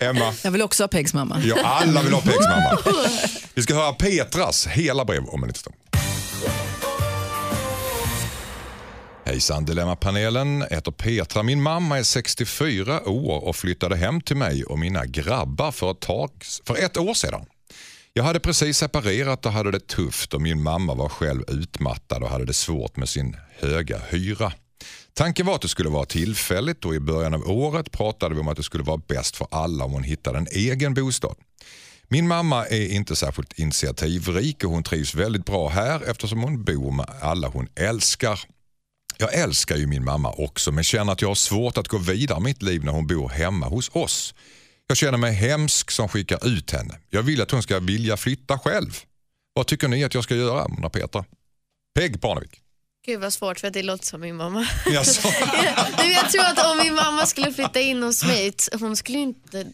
[0.00, 0.34] Emma?
[0.44, 1.40] Jag vill också ha Pegs mamma.
[1.44, 2.78] Ja, alla vill ha Pegs mamma.
[3.54, 5.76] Vi ska höra Petras hela brev om en liten stund.
[9.24, 11.42] Hejsan Dilemmapanelen, heter Petra.
[11.42, 16.00] Min mamma är 64 år och flyttade hem till mig och mina grabbar för ett,
[16.00, 16.30] tag,
[16.66, 17.46] för ett år sedan.
[18.12, 22.30] Jag hade precis separerat och hade det tufft och min mamma var själv utmattad och
[22.30, 24.52] hade det svårt med sin höga hyra.
[25.14, 28.48] Tanken var att det skulle vara tillfälligt och i början av året pratade vi om
[28.48, 31.36] att det skulle vara bäst för alla om hon hittade en egen bostad.
[32.08, 36.92] Min mamma är inte särskilt initiativrik och hon trivs väldigt bra här eftersom hon bor
[36.92, 38.40] med alla hon älskar.
[39.18, 42.38] Jag älskar ju min mamma också men känner att jag har svårt att gå vidare
[42.38, 44.34] i mitt liv när hon bor hemma hos oss.
[44.90, 46.98] Jag känner mig hemsk som skickar ut henne.
[47.10, 48.98] Jag vill att hon ska vilja flytta själv.
[49.52, 51.24] Vad tycker ni att jag ska göra, undrar Petra?
[51.94, 52.60] Peg Parnevik.
[53.06, 54.66] Gud vad svårt för det låter som min mamma.
[54.86, 55.28] Jaså?
[55.98, 59.66] Du, jag tror att om min mamma skulle flytta in hos mig, hon skulle inte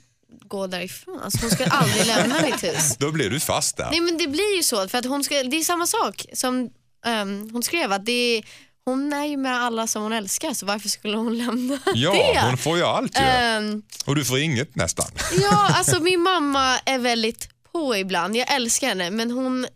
[0.48, 1.20] gå därifrån.
[1.20, 2.96] Alltså, hon skulle aldrig lämna mitt hus.
[2.98, 3.90] Då blir du fast där.
[3.90, 6.70] Nej men det blir ju så, för att hon ska, det är samma sak som
[7.06, 8.44] ehm, hon skrev att det är,
[8.86, 12.40] hon är ju med alla som hon älskar så varför skulle hon lämna Ja, det?
[12.40, 13.24] hon får ju allt ju.
[13.24, 15.06] Ehm, Och du får inget nästan.
[15.42, 18.36] ja, alltså min mamma är väldigt på ibland.
[18.36, 19.66] Jag älskar henne men hon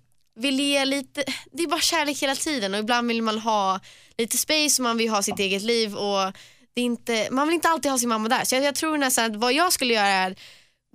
[0.40, 3.80] vill ge lite, det är bara kärlek hela tiden och ibland vill man ha
[4.18, 6.32] lite space och man vill ha sitt eget liv och
[6.74, 8.44] det är inte, man vill inte alltid ha sin mamma där.
[8.44, 10.36] Så jag, jag tror nästan att vad jag skulle göra är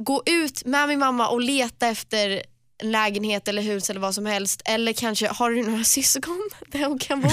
[0.03, 2.43] gå ut med min mamma och leta efter
[2.83, 4.61] lägenhet eller hus eller vad som helst.
[4.65, 7.29] Eller kanske, har du några syskon där hon kan bo?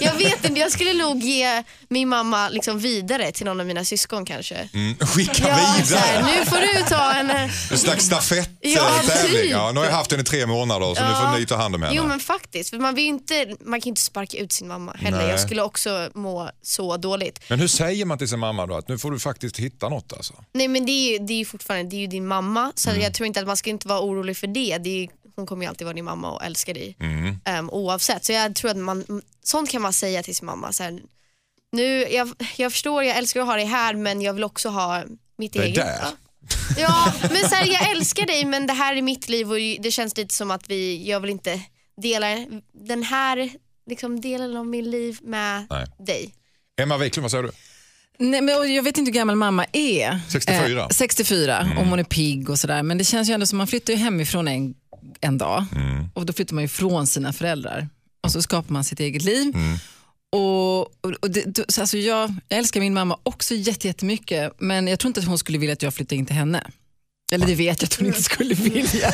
[0.00, 3.84] Jag vet inte, jag skulle nog ge min mamma liksom vidare till någon av mina
[3.84, 4.68] syskon kanske.
[4.74, 6.38] Mm, skicka Ja, så här, vidare.
[6.40, 7.30] nu får du ta en...
[7.30, 9.42] En slags Ja, stafetttävling.
[9.42, 9.50] typ.
[9.50, 11.74] Ja, nu har jag haft henne i tre månader så nu får ni ta hand
[11.74, 11.94] om henne.
[11.96, 14.92] Jo men faktiskt, för man, vill inte, man kan ju inte sparka ut sin mamma
[14.92, 15.18] heller.
[15.18, 15.28] Nej.
[15.30, 17.40] Jag skulle också må så dåligt.
[17.48, 20.12] Men hur säger man till sin mamma då att nu får du faktiskt hitta något
[20.12, 20.34] alltså?
[20.52, 22.90] Nej men det är ju, det är ju fortfarande det är ju din mamma, så
[22.90, 23.02] Mm.
[23.02, 24.71] jag tror inte att man ska inte vara orolig för det.
[24.78, 27.40] Det är, hon kommer ju alltid vara din mamma och älska dig Mm.
[27.58, 28.24] um, oavsett.
[28.24, 30.72] Så jag tror att man, sånt kan man säga till sin mamma.
[30.72, 31.00] Så här,
[31.72, 35.02] nu, jag, jag förstår, jag älskar att ha dig här men jag vill också ha
[35.38, 35.74] mitt Det eget.
[35.76, 35.98] där.
[36.02, 36.12] Ja.
[36.76, 39.90] Ja, men så här, jag älskar dig men det här är mitt liv och det
[39.92, 41.60] känns lite som att vi, jag vill inte
[42.02, 42.26] dela
[42.72, 43.50] den här
[43.86, 45.86] liksom, delen av mitt liv med Nej.
[45.98, 46.34] dig.
[46.80, 47.50] Emma Wiklund, vad säger du?
[48.18, 50.20] Nej, men jag vet inte hur gammal mamma är.
[50.28, 50.80] 64.
[50.82, 52.82] Eh, 64, om hon är pigg och sådär.
[52.82, 54.74] Men det känns ju ändå som man flyttar ju hemifrån en,
[55.20, 55.64] en dag
[56.14, 57.88] och då flyttar man ju från sina föräldrar.
[58.22, 59.52] Och så skapar man sitt eget liv.
[60.32, 64.88] Och, och, och det, så alltså jag, jag älskar min mamma också jätte- jättemycket men
[64.88, 66.66] jag tror inte att hon skulle vilja att jag flyttade in till henne.
[67.32, 69.12] Eller det vet jag att hon inte skulle vilja.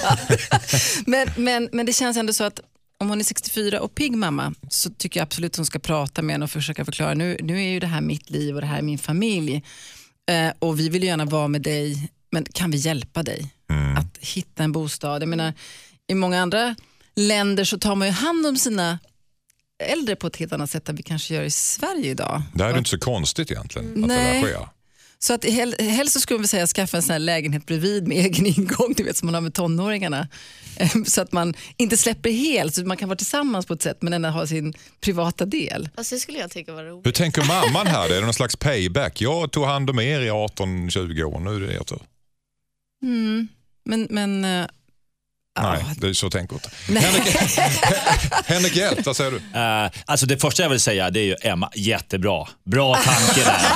[1.07, 2.61] men, men, men det känns ändå så att
[3.01, 6.23] om hon är 64 och pigg mamma så tycker jag absolut att hon ska prata
[6.23, 8.67] med henne och försöka förklara nu, nu är ju det här mitt liv och det
[8.67, 9.65] här är min familj.
[10.31, 13.55] Eh, och vi vill gärna vara med dig, men kan vi hjälpa dig
[13.99, 15.23] att hitta en bostad?
[15.23, 15.53] Jag menar,
[16.07, 16.75] I många andra
[17.17, 18.99] länder så tar man ju hand om sina
[19.85, 22.43] äldre på ett helt annat sätt än vi kanske gör i Sverige idag.
[22.55, 24.43] Det här är inte så konstigt egentligen att Nej.
[24.43, 24.69] det där sker.
[25.21, 28.17] Så att hel, helst så skulle vi säga skaffa en sån här lägenhet bredvid med
[28.27, 30.29] egen ingång, du vet som man har med tonåringarna.
[30.77, 34.03] Eh, Så att man inte släpper helt, så man kan vara tillsammans på ett sätt
[34.03, 35.89] men ändå ha sin privata del.
[35.95, 37.07] Alltså, det skulle jag tycka var roligt.
[37.07, 38.11] Hur tänker mamman här?
[38.11, 39.21] Är det någon slags payback?
[39.21, 42.03] Jag tog hand om er i 18-20 år, nu är det er tur.
[43.03, 43.49] Mm.
[43.85, 44.67] Men, men eh,
[45.63, 46.71] Nej, det är så tänker jag inte.
[46.89, 47.03] nej.
[47.03, 47.59] Henrik,
[48.47, 49.37] Henrik Hjelt, vad säger du?
[49.59, 52.47] Eh, alltså det första jag vill säga det är ju Emma, jättebra.
[52.65, 53.59] Bra tanke där.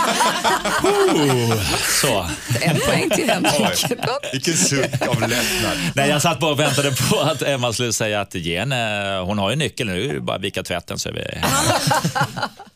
[0.82, 1.62] Oh,
[2.00, 2.26] så.
[2.60, 3.52] en poäng till Henrik.
[3.58, 3.96] Oj.
[4.32, 5.78] Vilken suck av lättnad.
[5.94, 9.38] Nej, jag satt bara och väntade på att Emma skulle säga att ge henne, hon
[9.38, 11.22] har ju nyckeln, nu är det bara att vika tvätten så är vi.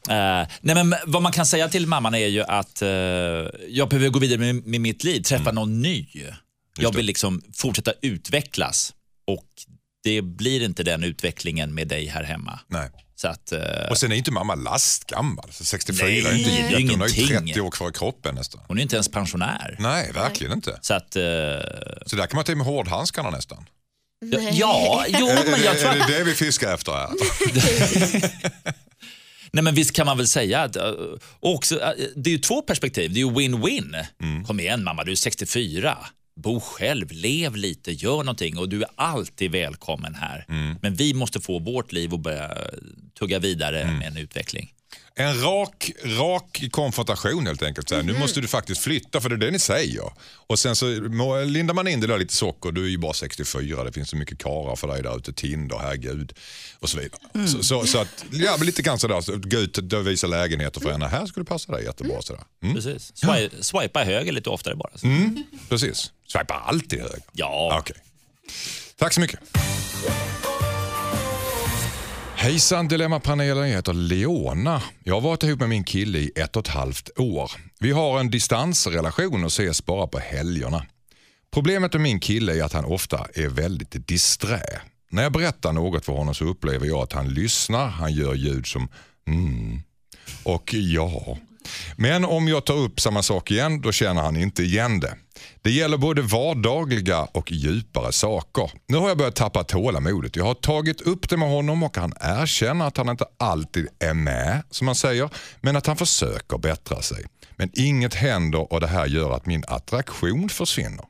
[0.08, 2.88] Eh, nej, men vad man kan säga till mamman är ju att eh,
[3.68, 6.06] jag behöver gå vidare med, med mitt liv, träffa någon ny.
[6.78, 8.94] Jag vill liksom fortsätta utvecklas
[9.26, 9.46] och
[10.04, 12.60] det blir inte den utvecklingen med dig här hemma.
[12.68, 12.90] Nej.
[13.14, 13.60] Så att, eh,
[13.90, 15.48] Och sen är inte mamma lastgammal.
[15.52, 17.46] Så 64 Nej, är inte det är jätte, hon har ju ingenting.
[17.54, 18.60] 30 år kvar i kroppen nästan.
[18.68, 19.76] hon är inte ens pensionär.
[19.78, 20.78] Nej, verkligen inte.
[20.82, 21.22] Så att, eh,
[22.06, 23.66] Så där kan man ta med hårdhandskarna nästan.
[24.20, 27.08] ja, ja, jo, men jag tror är att det det vi fiskar efter här?
[29.52, 30.92] Nej, men visst kan man väl säga att eh,
[31.40, 33.12] också, det är ju två perspektiv.
[33.12, 34.04] Det är ju win-win.
[34.46, 35.98] Kom igen mamma, du är 64.
[36.36, 40.44] Bo själv, lev lite, gör någonting och du är alltid välkommen här.
[40.82, 42.56] Men vi måste få vårt liv att börja
[43.18, 44.72] tugga vidare med en utveckling.
[45.18, 47.88] En rak, rak konfrontation helt enkelt.
[47.88, 50.12] Så här, Nu måste du faktiskt flytta för det är det ni säger.
[50.46, 50.86] Och sen så
[51.44, 52.72] lindar man in det där lite socker.
[52.72, 55.32] Du är ju bara 64, det finns så mycket karar för dig där ute.
[55.32, 56.32] Tinder, herregud.
[56.78, 57.48] Och så vidare.
[57.48, 60.92] Så, så, så att, ja, lite grann sådär, så, gå ut och visa lägenheter för
[60.92, 61.06] henne.
[61.06, 62.22] Här skulle passa dig jättebra.
[62.22, 62.42] Sådär.
[62.62, 62.74] Mm.
[62.74, 63.12] Precis.
[63.16, 64.98] Swi swipa höger lite oftare bara.
[64.98, 65.06] Så.
[65.68, 66.12] Precis.
[66.26, 67.22] Swipa alltid höger.
[67.32, 67.78] Ja.
[67.80, 67.96] Okej.
[68.96, 69.40] Tack så mycket.
[72.46, 74.82] Hejsan Dilemmapanelen, jag heter Leona.
[75.04, 77.50] Jag har varit ihop med min kille i ett och ett halvt år.
[77.80, 80.86] Vi har en distansrelation och ses bara på helgerna.
[81.54, 84.62] Problemet med min kille är att han ofta är väldigt disträ.
[85.10, 88.66] När jag berättar något för honom så upplever jag att han lyssnar, han gör ljud
[88.66, 88.88] som
[89.26, 89.82] mm
[90.42, 91.38] och ja.
[91.96, 95.14] Men om jag tar upp samma sak igen, då känner han inte igen det.
[95.62, 98.70] Det gäller både vardagliga och djupare saker.
[98.86, 100.36] Nu har jag börjat tappa tålamodet.
[100.36, 104.14] Jag har tagit upp det med honom och han erkänner att han inte alltid är
[104.14, 105.30] med, som man säger,
[105.60, 107.24] men att han försöker bättra sig.
[107.56, 111.04] Men inget händer och det här gör att min attraktion försvinner.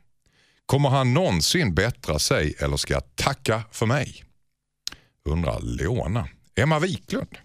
[0.66, 4.24] Kommer han någonsin bättra sig eller ska jag tacka för mig?
[5.28, 6.28] Undrar Leona.
[6.57, 7.39] Emma Wiklund.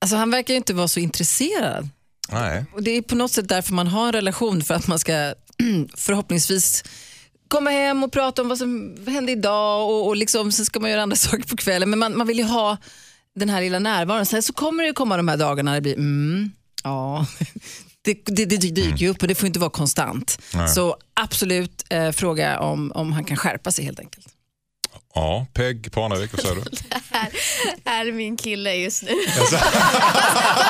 [0.00, 1.88] Alltså, han verkar inte vara så intresserad.
[2.32, 2.64] Nej.
[2.74, 5.34] Och det är på något sätt därför man har en relation, för att man ska
[5.96, 6.84] förhoppningsvis
[7.48, 10.90] komma hem och prata om vad som hände idag och, och liksom, sen ska man
[10.90, 11.90] göra andra saker på kvällen.
[11.90, 12.76] Men man, man vill ju ha
[13.36, 14.26] den här lilla närvaron.
[14.26, 16.50] Sen så kommer det ju komma de här dagarna det blir, mm,
[16.84, 17.26] ja,
[18.02, 20.38] det, det, det dyker ju upp och det får inte vara konstant.
[20.68, 24.26] Så absolut eh, fråga om, om han kan skärpa sig helt enkelt.
[25.14, 26.62] Ja, Peg Parnevik, vad säger du?
[27.90, 29.08] är min kille just nu.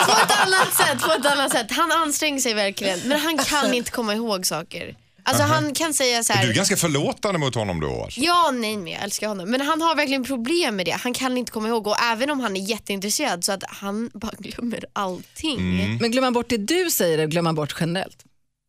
[0.06, 1.66] På ett annat sätt, på ett annat sätt.
[1.70, 4.96] Han anstränger sig verkligen men han kan inte komma ihåg saker.
[5.22, 6.44] Alltså han kan säga så här.
[6.44, 8.20] Du är ganska förlåtande mot honom då alltså.
[8.20, 9.50] Ja, nej, men jag älskar honom.
[9.50, 10.92] Men han har verkligen problem med det.
[11.00, 14.32] Han kan inte komma ihåg och även om han är jätteintresserad så att han bara
[14.38, 15.76] glömmer allting.
[16.00, 18.24] Men glömmer man bort det du säger eller glömmer man bort generellt?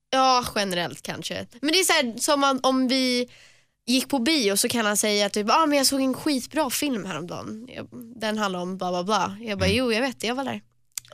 [0.10, 1.46] Ja, generellt kanske.
[1.62, 3.28] Men det är så här, som om, om vi
[3.88, 7.06] gick på bio så kan han säga typ, ah, men jag såg en skitbra film
[7.06, 7.68] häromdagen.
[7.76, 9.38] Jag, den handlar om bla bla bla.
[9.42, 10.62] Jag bara, jo jag vet det, jag var där.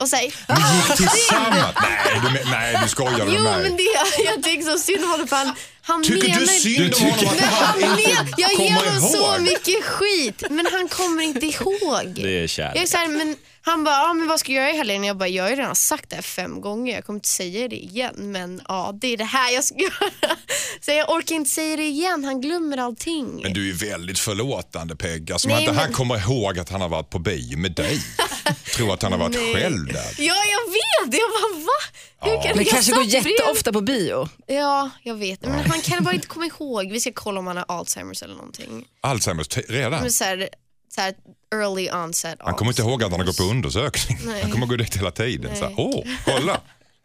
[0.00, 1.74] Och säg, Ni gick tillsammans?
[1.82, 3.62] Nej, du, nej, du skojar med jo mig.
[3.62, 3.82] men det,
[4.24, 5.54] jag tycker så synd om honom för han,
[5.88, 9.36] han Tycker menar du synd om honom att Men han men, jag ger honom så
[9.42, 12.04] mycket skit men han kommer inte ihåg.
[12.14, 12.76] Det är kärlek.
[12.76, 15.04] Jag är så här, men han bara, ah, men vad ska jag göra i helgen?
[15.04, 17.68] Jag bara, jag har ju redan sagt det här fem gånger, jag kommer inte säga
[17.68, 18.14] det igen.
[18.16, 20.36] Men ja, det är det här jag ska göra.
[20.80, 23.40] Så jag orkar inte säga det igen, han glömmer allting.
[23.42, 25.32] Men du är väldigt förlåtande Peg.
[25.32, 28.00] Alltså, Nej, inte men- han kommer ihåg att han har varit på bio med dig.
[28.76, 29.54] Tror att han har varit Nej.
[29.54, 30.14] själv där.
[30.18, 31.14] Ja, jag vet.
[31.20, 31.78] Jag bara, va?
[32.20, 34.28] Hur kan Men kanske går jätteofta på bio.
[34.46, 35.40] Ja, jag vet.
[35.42, 36.92] Men han kan bara inte komma ihåg.
[36.92, 38.84] Vi ska kolla om han har Alzheimers eller någonting.
[39.00, 40.00] Alzheimers redan.
[40.00, 40.48] Men så här,
[40.94, 41.14] så här
[41.54, 44.18] early onset Han kommer inte ihåg att han har gått på undersökning.
[44.24, 44.42] Nej.
[44.42, 45.56] Han kommer gå dit hela tiden.
[45.56, 45.74] Så här.
[45.76, 46.60] Åh, kolla!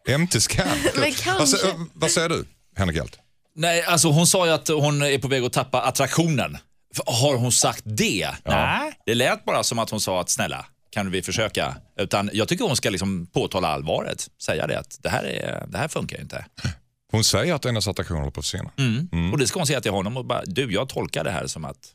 [0.08, 0.66] MT-scan.
[0.94, 2.44] Men Vad, kanske- sä- vad säger du,
[2.76, 3.18] Henrik Hjelt?
[3.56, 6.58] Nej, alltså hon sa ju att hon är på väg att tappa attraktionen.
[7.06, 8.30] Har hon sagt det?
[8.44, 11.76] Nej, det lät bara som att hon sa att snälla, kan vi försöka?
[11.98, 14.26] Utan jag tycker hon ska liksom påtala allvaret.
[14.42, 16.44] Säga det att det här, är, det här funkar ju inte.
[17.14, 18.70] Hon säger att hennes attraktion håller på att försvinna.
[18.78, 19.32] Mm.
[19.32, 21.64] Och det ska hon säga till honom och bara, du jag tolkar det här som
[21.64, 21.94] att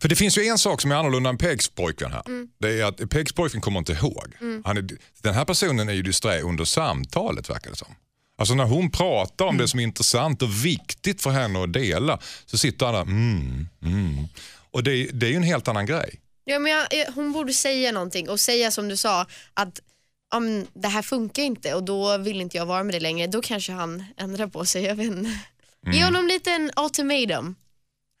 [0.00, 2.22] För det finns ju en sak som är annorlunda än Pegs pojkvän här.
[2.26, 2.48] Mm.
[2.58, 4.34] Det är att Pegs pojkvän kommer inte ihåg.
[4.64, 4.88] Han är,
[5.22, 7.94] den här personen är ju disträ under samtalet verkar det som.
[8.38, 12.18] Alltså när hon pratar om det som är intressant och viktigt för henne att dela
[12.46, 14.28] så sitter han där, mm, mm.
[14.70, 16.20] Och det, det är ju en helt annan grej.
[16.44, 19.80] Ja, men jag, hon borde säga någonting och säga som du sa att
[20.32, 23.26] om det här funkar inte och då vill inte jag vara med det längre.
[23.26, 24.82] Då kanske han ändrar på sig.
[24.84, 25.30] Jag vet inte.
[25.92, 27.54] Ge honom lite en ultimatum.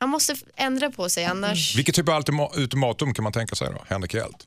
[0.00, 1.76] Han måste ändra på sig annars.
[1.76, 3.84] Vilket typ av ultima- ultimatum kan man tänka sig då?
[3.88, 4.46] Henrik Hjelt?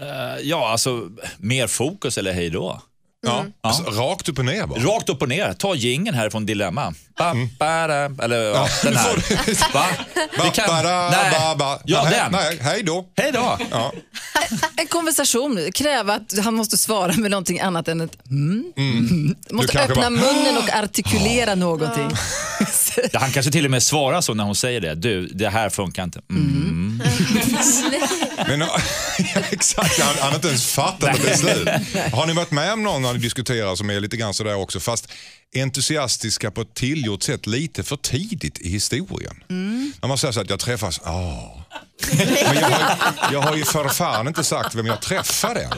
[0.00, 2.82] eh, ja, alltså mer fokus eller hej då.
[3.26, 3.44] Ja.
[3.60, 4.78] Alltså, rakt upp och ner bara.
[4.80, 5.52] Rakt upp och ner.
[5.52, 6.94] Ta jingeln här från Dilemma.
[7.18, 9.14] Ba, ba, da, eller ja, den här.
[9.74, 9.86] Va?
[10.44, 11.30] Vi kan- Ba, ba, nej.
[11.40, 11.78] ba, ba.
[11.84, 12.32] Ja, nej, den.
[12.32, 13.04] Nej, hej då.
[13.16, 13.58] Hej då.
[13.70, 13.92] Ja.
[14.76, 19.34] En konversation, kräva att han måste svara med någonting annat än ett mm.
[19.50, 22.10] Måste kanske öppna bara- munnen och artikulera någonting.
[23.12, 24.94] Han kanske till och med svarar så när hon säger det.
[24.94, 26.20] Du, det här funkar inte.
[26.30, 27.02] Mm.
[28.46, 28.80] Men, ja,
[29.50, 31.68] exakt, han, han har inte ens fattat att det är slut.
[32.12, 34.80] Har ni varit med om någon när ni diskuterar som är lite grann sådär också,
[34.80, 35.12] fast
[35.56, 39.42] entusiastiska på ett tillgjort sätt lite för tidigt i historien?
[40.00, 41.64] När man säger så att jag träffas, ja.
[42.16, 45.72] Men jag har, jag har ju för fan inte sagt vem jag träffade än.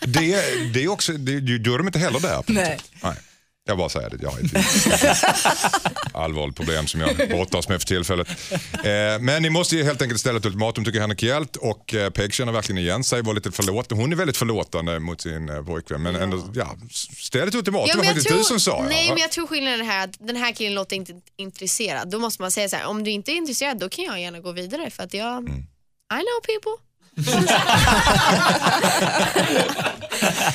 [0.00, 0.42] Det,
[0.74, 2.42] det är också, det, då är de inte heller där.
[2.42, 2.78] På något Nej.
[2.78, 2.90] sätt.
[3.02, 3.16] Nej.
[3.64, 8.28] Jag bara säger det, jag har ett allvarligt problem som jag brottas med för tillfället.
[8.72, 12.10] Eh, men ni måste ju helt enkelt ställa ett ultimatum tycker Henrik Hjelt och eh,
[12.10, 13.90] Peg känner verkligen igen sig, var lite förlåt.
[13.90, 16.76] Hon är väldigt förlåtande mot sin eh, pojkvän men ändå, ja,
[17.18, 18.86] ställ ett ultimatum, det var faktiskt du som sa.
[18.88, 19.14] nej, ja.
[19.14, 22.10] men jag tror skillnaden är här att den här killen låter inte intresserad.
[22.10, 24.40] Då måste man säga så här, om du inte är intresserad då kan jag gärna
[24.40, 25.66] gå vidare för att jag, Mm.
[26.12, 26.91] I know people.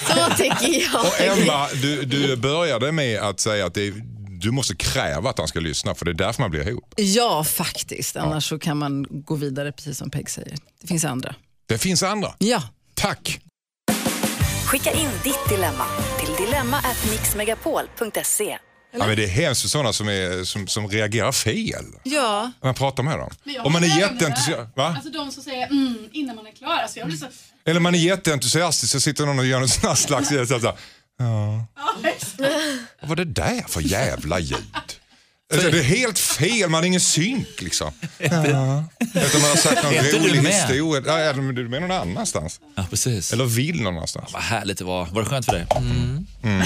[0.08, 1.06] Så tänker jag.
[1.06, 3.94] Och Emma, du, du började med att säga att det,
[4.40, 6.94] du måste kräva att han ska lyssna för det är därför man blir ihop.
[6.98, 8.16] Ja, faktiskt.
[8.16, 10.58] Annars så kan man gå vidare, precis som Peg säger.
[10.82, 11.36] Det finns andra.
[11.66, 12.34] Det finns andra.
[12.38, 12.64] Ja.
[12.94, 13.40] Tack!
[14.66, 15.86] Skicka in ditt dilemma
[16.20, 18.58] till dilemma@mixmegapol.se.
[19.00, 22.52] Ja, men det är hemskt för sådana som, är, som, som reagerar fel Ja.
[22.62, 23.30] när man pratar med dem.
[23.64, 24.78] Om man är jätteentusiastisk.
[24.78, 24.88] Va?
[24.96, 26.80] Alltså de som säger mm innan man är klar.
[26.82, 27.26] Alltså jag blir så...
[27.66, 30.48] Eller man är jätteentusiastisk så sitter någon och gör en sån här slags ljud.
[30.48, 30.74] Så här,
[31.20, 31.66] Ja,
[33.02, 34.58] vad var det där för jävla ljud?
[35.54, 37.92] Alltså, det är helt fel, man har ingen synk liksom.
[38.18, 38.30] Ja.
[38.30, 41.04] Utan man har sagt någon Är rolig historia.
[41.06, 42.60] Ja, är du med någon annanstans?
[42.76, 43.34] Ja, precis.
[43.34, 44.34] Eller vill någon annanstans?
[44.34, 45.06] Vad härligt det var.
[45.06, 45.68] Var det skönt för dig?
[45.78, 46.26] Mm.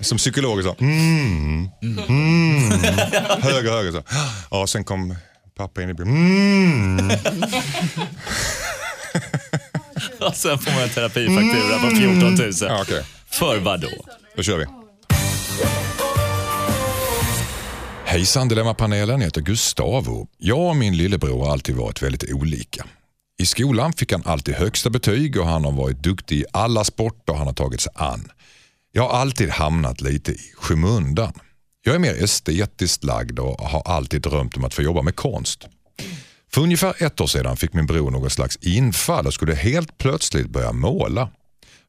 [0.00, 0.76] Som psykolog så.
[0.80, 1.68] Mm.
[1.82, 2.70] Mm.
[3.42, 4.02] Höger, höger så.
[4.50, 5.14] Ja, sen kom
[5.56, 6.16] pappa in i bilden.
[6.16, 7.10] Mm.
[10.20, 12.52] Och sen får man en terapifaktura på 14 000.
[12.60, 13.04] Ja, okej.
[13.30, 13.88] För vad då?
[14.36, 14.66] Då kör vi.
[18.04, 20.26] Hejsan Dilemmapanelen, jag heter Gustavo.
[20.38, 22.84] Jag och min lillebror har alltid varit väldigt olika.
[23.38, 27.34] I skolan fick han alltid högsta betyg och han har varit duktig i alla sporter
[27.34, 28.30] han har tagit sig an.
[28.98, 31.32] Jag har alltid hamnat lite i skymundan.
[31.84, 35.68] Jag är mer estetiskt lagd och har alltid drömt om att få jobba med konst.
[36.52, 40.50] För ungefär ett år sedan fick min bror något slags infall och skulle helt plötsligt
[40.50, 41.28] börja måla.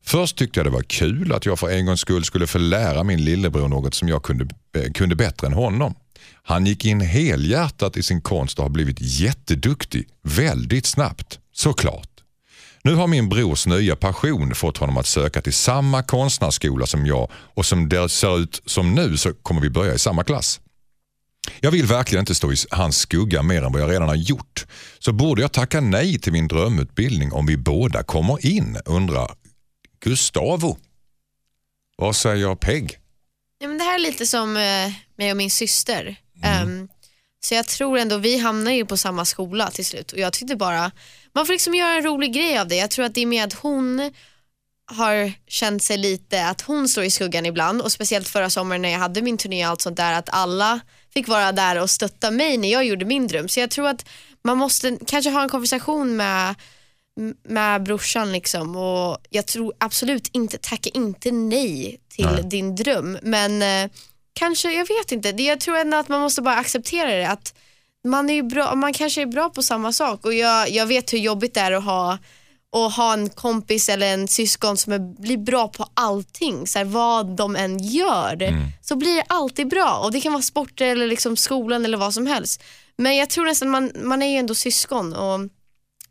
[0.06, 3.04] Först tyckte jag det var kul att jag för en gångs skull skulle få lära
[3.04, 5.96] min lillebror något som jag kunde, eh, kunde bättre än honom.
[6.44, 12.09] Han gick in helhjärtat i sin konst och har blivit jätteduktig väldigt snabbt, såklart.
[12.90, 17.32] Nu har min brors nya passion fått honom att söka till samma konstnärsskola som jag
[17.32, 20.60] och som det ser ut som nu så kommer vi börja i samma klass.
[21.60, 24.66] Jag vill verkligen inte stå i hans skugga mer än vad jag redan har gjort.
[25.00, 29.36] Så borde jag tacka nej till min drömutbildning om vi båda kommer in, undrar
[30.00, 30.78] Gustavo.
[31.98, 33.00] Vad säger Peg?
[33.60, 36.16] Ja, men det här är lite som eh, mig och min syster.
[36.44, 36.88] Ehm,
[37.40, 40.56] så jag tror ändå, vi hamnar ju på samma skola till slut och jag tyckte
[40.56, 40.92] bara,
[41.34, 42.76] man får liksom göra en rolig grej av det.
[42.76, 44.12] Jag tror att det är med att hon
[44.92, 48.90] har känt sig lite att hon står i skuggan ibland och speciellt förra sommaren när
[48.90, 50.80] jag hade min turné och allt sånt där att alla
[51.14, 53.48] fick vara där och stötta mig när jag gjorde min dröm.
[53.48, 54.06] Så jag tror att
[54.44, 56.56] man måste kanske ha en konversation med
[57.44, 62.44] med brorsan liksom och jag tror absolut inte, tacka inte nej till Nej.
[62.44, 63.92] din dröm men eh,
[64.34, 67.54] kanske, jag vet inte, jag tror ändå att man måste bara acceptera det att
[68.04, 71.14] man, är ju bra, man kanske är bra på samma sak och jag, jag vet
[71.14, 72.18] hur jobbigt det är att ha,
[72.76, 76.86] att ha en kompis eller en syskon som är, blir bra på allting, så här,
[76.86, 78.36] vad de än gör
[78.82, 82.14] så blir det alltid bra och det kan vara sporter eller liksom skolan eller vad
[82.14, 82.64] som helst.
[82.98, 85.40] Men jag tror nästan man, man är ju ändå syskon och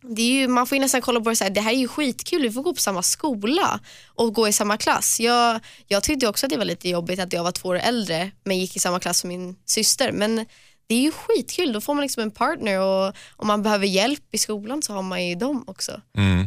[0.03, 1.76] det är ju, man får ju nästan kolla på det så här, det här är
[1.76, 5.20] ju skitkul, vi får gå på samma skola och gå i samma klass.
[5.20, 8.30] Jag, jag tyckte också att det var lite jobbigt att jag var två år äldre
[8.45, 10.12] men gick i samma klass som min syster.
[10.12, 10.47] Men
[10.89, 14.22] det är ju skitkul, då får man liksom en partner och om man behöver hjälp
[14.32, 16.01] i skolan så har man ju dem också.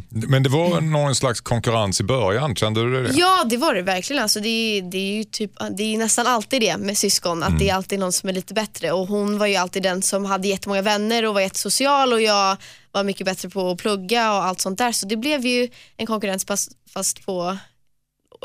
[0.09, 3.13] Men det var någon slags konkurrens i början, kände du det?
[3.13, 4.23] Ja det var det verkligen.
[4.23, 7.59] Alltså, det, är, det, är ju typ, det är nästan alltid det med syskon, att
[7.59, 8.91] det är alltid någon som är lite bättre.
[8.91, 12.57] Och Hon var ju alltid den som hade jättemånga vänner och var jättesocial och jag
[12.91, 14.91] var mycket bättre på att plugga och allt sånt där.
[14.91, 17.57] Så det blev ju en konkurrens fast, fast på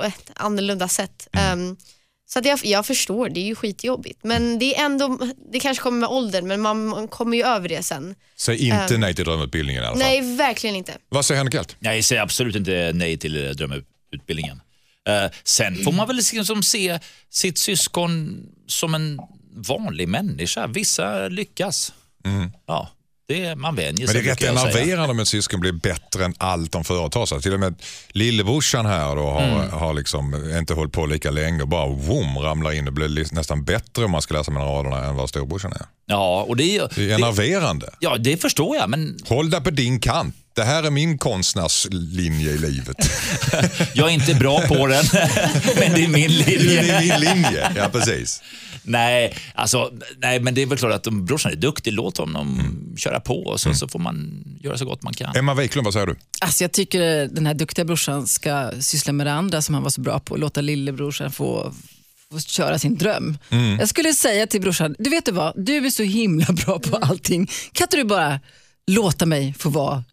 [0.05, 1.29] ett annorlunda sätt.
[1.33, 1.77] Ehm,
[2.29, 4.21] så att jag, jag förstår, det är ju skitjobbigt.
[4.25, 5.19] Men det är ändå,
[5.53, 8.15] det kanske kommer med åldern men man, man kommer ju över det sen.
[8.37, 10.07] Säg inte nej till drömutbildningen i alla fall.
[10.07, 10.93] Nej, verkligen inte.
[11.09, 11.77] Vad säger Henrik Hjelt?
[11.79, 14.61] Jag säger absolut inte nej till eh, drömutbildningen.
[15.09, 16.99] Eh, sen får man väl liksom se
[17.31, 19.21] sitt syskon som en
[19.57, 20.67] vanlig människa.
[20.67, 21.93] Vissa lyckas.
[22.67, 22.91] Ja,
[23.29, 24.21] det, man vänjer Men det sig.
[24.21, 27.43] är rätt enerverande om ett syskon blir bättre än allt de företar sig.
[27.43, 27.75] Till och med
[28.09, 29.71] lillebrorsan här då har, Mm.
[29.71, 33.27] har liksom inte hållit på lika länge och bara boom, ramlar in och blir li-
[33.33, 35.83] nästan bättre om man ska läsa mellan raderna än vad storebrorsan är.
[36.07, 37.91] Ja, och det, är- Det är det, enerverande.
[38.01, 40.35] ja, det förstår jag, men Håll dig på din kant.
[40.57, 42.97] Det här är min konstnärslinje i livet.
[43.95, 45.05] jag är inte bra på den.
[45.79, 46.81] men det är min Det linje.
[46.97, 47.73] är min linje.
[47.77, 48.43] Ja, precis.
[48.83, 52.61] Nej, alltså, nej, men det är väl klart att om brorsan är duktig, låt honom
[52.61, 52.97] Mm.
[52.97, 55.37] köra på och så, så får man göra så gott man kan.
[55.37, 56.17] Emma Wiklund, vad säger du?
[56.41, 59.91] Alltså jag tycker den här duktiga brorsan ska syssla med det andra som han var
[59.91, 60.37] så bra på.
[60.37, 61.73] Låta lillebrorsan få,
[62.33, 63.39] få köra sin dröm.
[63.79, 66.97] Jag skulle säga till brorsan, du vet du vad, du är så himla bra på
[66.97, 67.47] allting.
[67.73, 68.41] Kan inte du bara
[68.87, 70.05] låta mig få vara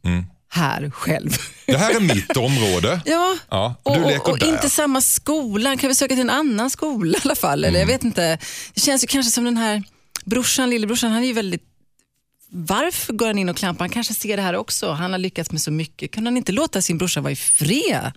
[0.53, 1.29] här själv?
[1.65, 3.01] Det här är mitt område.
[3.05, 5.77] Ja, Ja, och och, och, och inte samma skola.
[5.77, 7.63] Kan vi söka till en annan skola i alla fall?
[7.65, 8.37] Eller jag vet inte.
[8.73, 9.83] Det känns ju kanske som den här
[10.25, 11.63] brorsan, lillebrorsan, han är ju väldigt
[12.55, 13.85] varför går han in och klampar?
[13.85, 14.91] Han kanske ser det här också.
[14.91, 16.11] Han har lyckats med så mycket.
[16.11, 18.11] Kan han inte låta sin brorsa vara i fred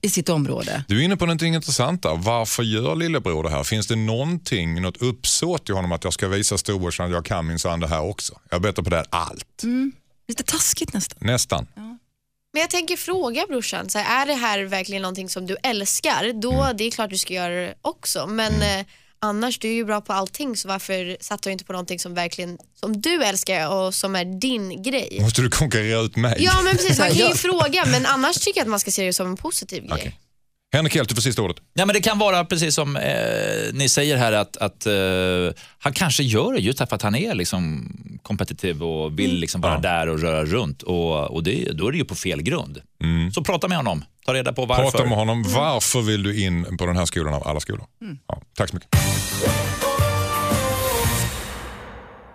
[0.00, 0.84] i sitt område?
[0.88, 2.16] Du är inne på någonting intressant där.
[2.16, 3.64] Varför gör lillebror det här?
[3.64, 7.46] Finns det någonting, något uppsåt i honom att jag ska visa storebrorsan att jag kan
[7.46, 8.38] minsann det här också?
[8.50, 9.62] Jag är bättre på det här allt.
[10.28, 11.18] Lite taskigt nästan.
[11.20, 11.66] Nästan.
[12.54, 16.32] Men jag tänker fråga brorsan, så här, är det här verkligen någonting som du älskar?
[16.42, 18.26] Då det är klart du ska göra det också.
[18.26, 18.86] Men eh,
[19.18, 22.14] annars, du är ju bra på allting så varför satsar du inte på någonting som
[22.14, 25.18] verkligen som du älskar och som är din grej?
[25.20, 26.36] Måste du konkurrera ut mig?
[26.40, 27.34] Ja men precis, man kan ju Ja.
[27.34, 29.92] fråga men annars tycker jag att man ska se det som en positiv grej.
[29.92, 30.18] Okej.
[30.74, 31.56] Henrik Hjelt, du får sista ordet.
[31.74, 33.02] Ja, men det kan vara precis som eh,
[33.72, 34.92] ni säger här att, att eh,
[35.78, 37.92] han kanske gör det just därför att han är liksom
[38.22, 40.82] kompetitiv och vill liksom vara där och röra runt.
[40.82, 42.78] Och, och det, då är det ju på fel grund.
[43.34, 44.82] Så prata med honom, ta reda på varför.
[44.82, 45.42] Prata med honom.
[45.42, 47.86] Varför vill du in på den här skolan av alla skolor?
[48.26, 48.88] Ja, tack så mycket.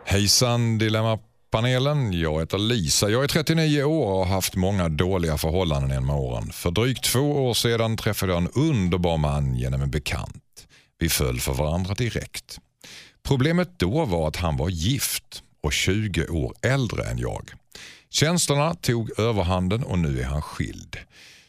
[0.05, 1.26] Hejsan Dilemmapanelen.
[1.51, 3.09] Panelen, Jag heter Lisa.
[3.09, 6.51] Jag är 39 år och har haft många dåliga förhållanden genom åren.
[6.51, 10.67] För drygt två år sedan träffade jag en underbar man genom en bekant.
[10.99, 12.57] Vi föll för varandra direkt.
[13.23, 17.51] Problemet då var att han var gift och 20 år äldre än jag.
[18.09, 20.97] Känslorna tog överhanden och nu är han skild.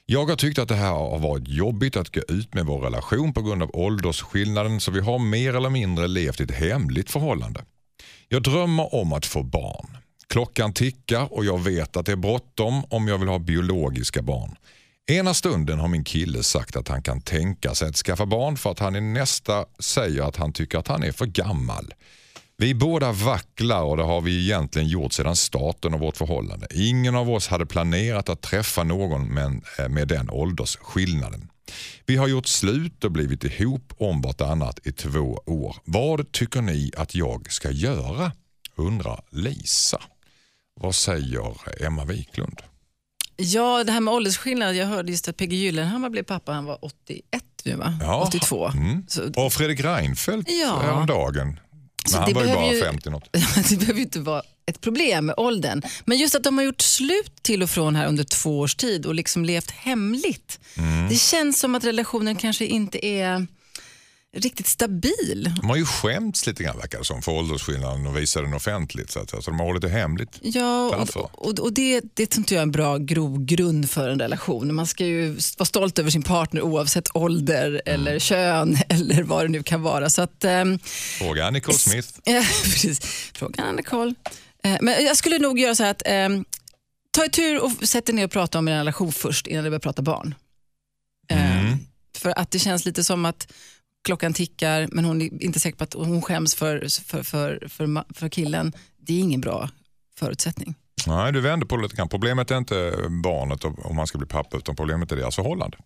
[0.07, 3.33] Jag har tyckt att det här har varit jobbigt att gå ut med vår relation
[3.33, 7.65] på grund av åldersskillnaden så vi har mer eller mindre levt i ett hemligt förhållande.
[8.31, 9.97] Jag drömmer om att få barn.
[10.29, 14.57] Klockan tickar och jag vet att det är bråttom om jag vill ha biologiska barn.
[15.11, 18.71] Ena stunden har min kille sagt att han kan tänka sig att skaffa barn för
[18.71, 21.95] att han i nästa säger att han tycker att han är för gammal.
[22.57, 26.67] Vi båda vacklar och det har vi egentligen gjort sedan starten av vårt förhållande.
[26.75, 31.49] Ingen av oss hade planerat att träffa någon men eh, med den åldersskillnaden.
[32.07, 35.77] Vi har gjort slut och blivit ihop om vartannat i två år.
[35.85, 38.33] Vad tycker ni att jag ska göra?
[38.77, 40.03] undrar Lisa.
[40.81, 41.57] Vad säger
[41.87, 42.61] Emma Wiklund?
[43.37, 44.75] Ja, det här med åldersskillnad.
[44.77, 47.99] Jag hörde just att Peggy Gyllenhammar blev pappa, han var 81 nu va?
[48.01, 48.25] Ja.
[48.29, 48.69] 82.
[48.69, 49.05] Mm.
[49.37, 50.79] Och Fredrik Reinfeldt Ja.
[50.83, 51.61] häromdagen.
[52.13, 53.29] Men han det var ju bara ju- 50 något.
[53.69, 55.83] det behöver ju inte vara ett problem med åldern.
[56.05, 59.07] Men just att de har gjort slut till och från här under två års tid
[59.07, 60.61] och liksom levt hemligt.
[60.77, 61.09] Mm.
[61.09, 63.47] Det känns som att relationen kanske inte är
[64.37, 65.53] riktigt stabil.
[65.61, 69.11] De har ju skämts lite grann verkar som för åldersskillnaden och visar den offentligt.
[69.11, 70.39] Så, att, så de har hållit det hemligt.
[70.43, 71.21] Ja, Varför?
[71.21, 74.75] och, och, och det, det tror inte jag är en bra grogrund för en relation.
[74.75, 78.01] Man ska ju vara stolt över sin partner oavsett ålder Mm.
[78.01, 80.11] eller kön eller vad det nu kan vara.
[80.11, 80.79] Så att, ehm,
[81.19, 82.09] Fråga Nicole Smith.
[82.25, 83.01] Ja, precis.
[83.35, 84.15] Frågan är Nicole.
[84.65, 86.45] Eh, Men jag skulle nog göra så här att ehm,
[87.11, 89.71] ta i tur och sätt er ner och prata om er relation först innan ni
[89.71, 90.35] börjar prata barn.
[91.31, 91.79] Eh, Mm.
[92.19, 93.53] För att det känns lite som att
[94.05, 98.15] klockan tickar men hon är inte säker på att hon skäms för, för, för, för,
[98.15, 98.73] för killen.
[98.99, 99.71] Det är ingen bra
[100.19, 100.75] förutsättning.
[101.07, 102.09] Nej, du vänder på det lite grann.
[102.09, 102.93] Problemet är inte
[103.23, 105.79] barnet om man ska bli pappa utan problemet är deras förhållande.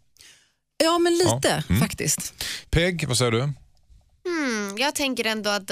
[0.84, 1.80] Ja, men lite Ja, mm.
[1.80, 2.34] faktiskt.
[2.70, 3.40] Peg, vad säger du?
[3.40, 5.70] Hmm, jag tänker ändå att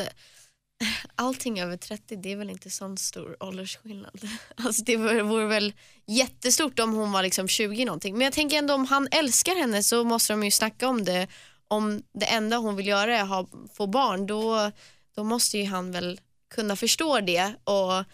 [1.14, 4.20] allting över 30 det är väl inte sån stor åldersskillnad.
[4.56, 5.72] Alltså det vore, väl
[6.06, 8.14] jättestort om hon var liksom 20 någonting.
[8.14, 11.26] Men jag tänker ändå om han älskar henne så måste de ju snacka om det.
[11.68, 14.70] Om det enda hon vill göra är att ha, få barn då,
[15.16, 16.20] då måste ju han väl
[16.54, 18.04] kunna förstå det och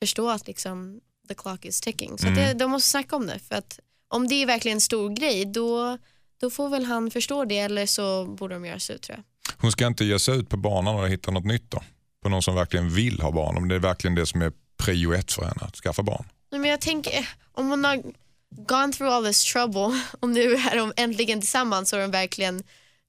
[0.00, 2.18] förstå att liksom the clock is ticking.
[2.18, 3.38] Så att det, de måste snacka om det.
[3.38, 5.98] För att om det är verkligen en stor grej då,
[6.40, 9.24] då får väl han förstå det eller så borde de göra slut tror jag.
[9.58, 11.82] Hon ska inte ge sig ut på banan och hitta något nytt då?
[12.22, 13.56] På någon som verkligen vill ha barn.
[13.56, 16.24] Om det är verkligen det som är prio ett för henne, att skaffa barn.
[16.50, 18.02] Men jag tänker, om hon har
[18.50, 22.62] gone through all this trouble och nu är de äntligen tillsammans och de verkligen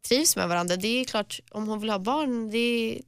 [0.07, 0.75] trivs med varandra.
[0.75, 3.01] Det är klart, om hon vill ha barn, det är,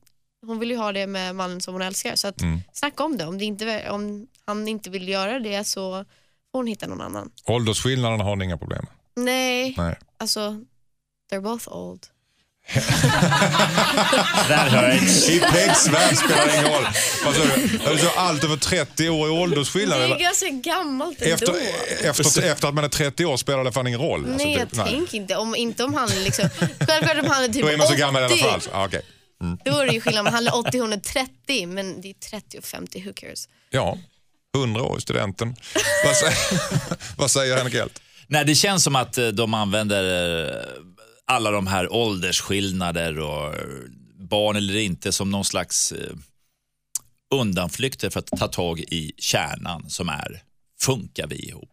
[0.45, 2.15] hon vill ju ha det med mannen som hon älskar.
[2.15, 2.41] Så att
[2.73, 3.25] snacka om det.
[3.25, 6.05] Om, det inte, om han inte vill göra det så
[6.51, 7.31] får hon hitta någon annan.
[7.45, 9.25] Åldersskillnaden har ni inga problem med?
[9.25, 9.95] Nej, Nej.
[10.17, 10.61] alltså
[11.31, 12.07] they're both old.
[14.49, 16.87] Jag ett I Pegs värld spelar det ingen roll.
[17.25, 17.79] Vad sa du?
[17.89, 19.99] Är det så allt över 30 år i åldersskillnad?
[19.99, 21.33] Det är ganska gammalt ändå.
[21.33, 21.55] Efter,
[22.09, 24.25] efter, efter att man är 30 år spelar det fan ingen roll.
[24.25, 24.87] Alltså, Nej, jag typ, nej.
[24.87, 25.35] tänker inte.
[25.35, 26.49] Om, inte om han liksom...
[26.79, 27.99] Självklart om han är typ Då är man så 80.
[28.01, 28.61] gammal i alla fall.
[28.73, 29.01] Ah, okej.
[29.65, 32.13] Då är det ju skillnad om han är 80 hon är 30 men det är
[32.13, 33.49] 30 och 50, who cares?
[33.69, 33.97] Ja,
[34.55, 35.55] 100 år studenten.
[36.05, 36.37] vad, säger,
[37.17, 38.01] vad säger Henrik Hjelt?
[38.27, 40.03] Nej, det känns som att eh, de använder
[40.47, 40.61] eh,
[41.27, 43.61] alla de här åldersskillnader och eh,
[44.19, 46.15] barn eller inte som någon slags eh,
[47.35, 50.43] undanflykter för att ta tag i kärnan som är,
[50.79, 51.69] funkar vi ihop?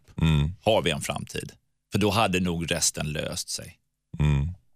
[0.61, 1.51] Har vi en framtid?
[1.91, 3.77] För då hade nog resten löst sig.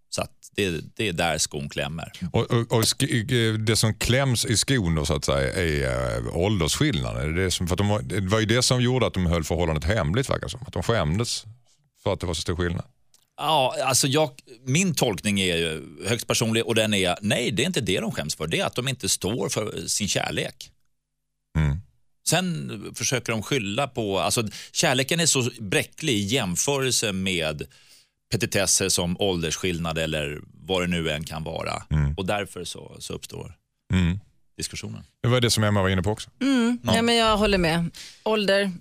[0.09, 2.11] Så att det, det är där skon klämmer.
[2.31, 2.83] Och, och, och
[3.59, 7.29] det som kläms i skon då, så att säga, är äh, åldersskillnaden.
[7.29, 9.83] Är det, som, för de, det var ju det som gjorde att de höll förhållandet
[9.83, 10.61] hemligt, verkar som.
[10.67, 11.45] Att de skämdes
[12.03, 12.85] för att det var så stor skillnad.
[13.37, 14.31] Ja, alltså jag,
[14.65, 18.11] min tolkning är ju högst personlig och den är, nej det är inte det de
[18.11, 20.71] skäms för, det är att de inte står för sin kärlek.
[21.57, 21.77] Mm.
[22.29, 27.63] Sen försöker de skylla på, alltså kärleken är så bräcklig i jämförelse med
[28.31, 31.83] petitesser som åldersskillnad eller vad det nu än kan vara.
[32.17, 33.53] Och därför så, så uppstår
[33.93, 34.19] Mm.
[34.57, 35.03] diskussionen.
[35.21, 36.29] Det var det som Emma var inne på också.
[36.41, 36.79] Mm.
[36.83, 37.01] Ja.
[37.01, 37.89] men jag håller med.
[38.23, 38.71] Ålder,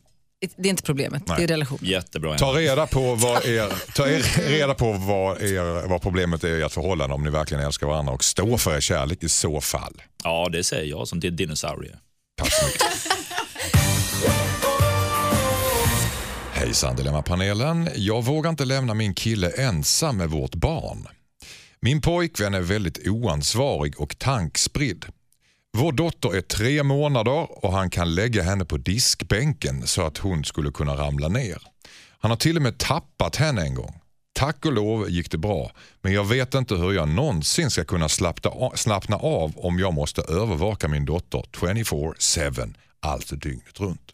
[0.56, 1.22] det är inte problemet.
[1.26, 1.78] Det är relation.
[1.82, 2.38] Jättebra.
[2.38, 6.62] Ta reda på vad, er, ta er, reda på vad, er, vad problemet är i
[6.62, 10.02] ert förhållande om ni verkligen älskar varandra och stå för er kärlek i så fall.
[10.24, 11.96] Ja, det säger jag som till dinosaurie.
[12.38, 12.82] Tack så mycket.
[16.52, 17.88] Hejsan Dilemmapanelen.
[17.94, 21.06] Jag vågar inte lämna min kille ensam med vårt barn.
[21.80, 25.04] Min pojkvän är väldigt oansvarig och tankspridd.
[25.78, 30.44] Vår dotter är tre månader och han kan lägga henne på diskbänken så att hon
[30.44, 31.62] skulle kunna ramla ner.
[32.18, 34.00] Han har till och med tappat henne en gång.
[34.32, 35.70] Tack och lov gick det bra,
[36.02, 38.08] men jag vet inte hur jag någonsin ska kunna
[38.74, 44.12] slappna av, om jag måste övervaka min dotter 24-7, alltså dygnet runt.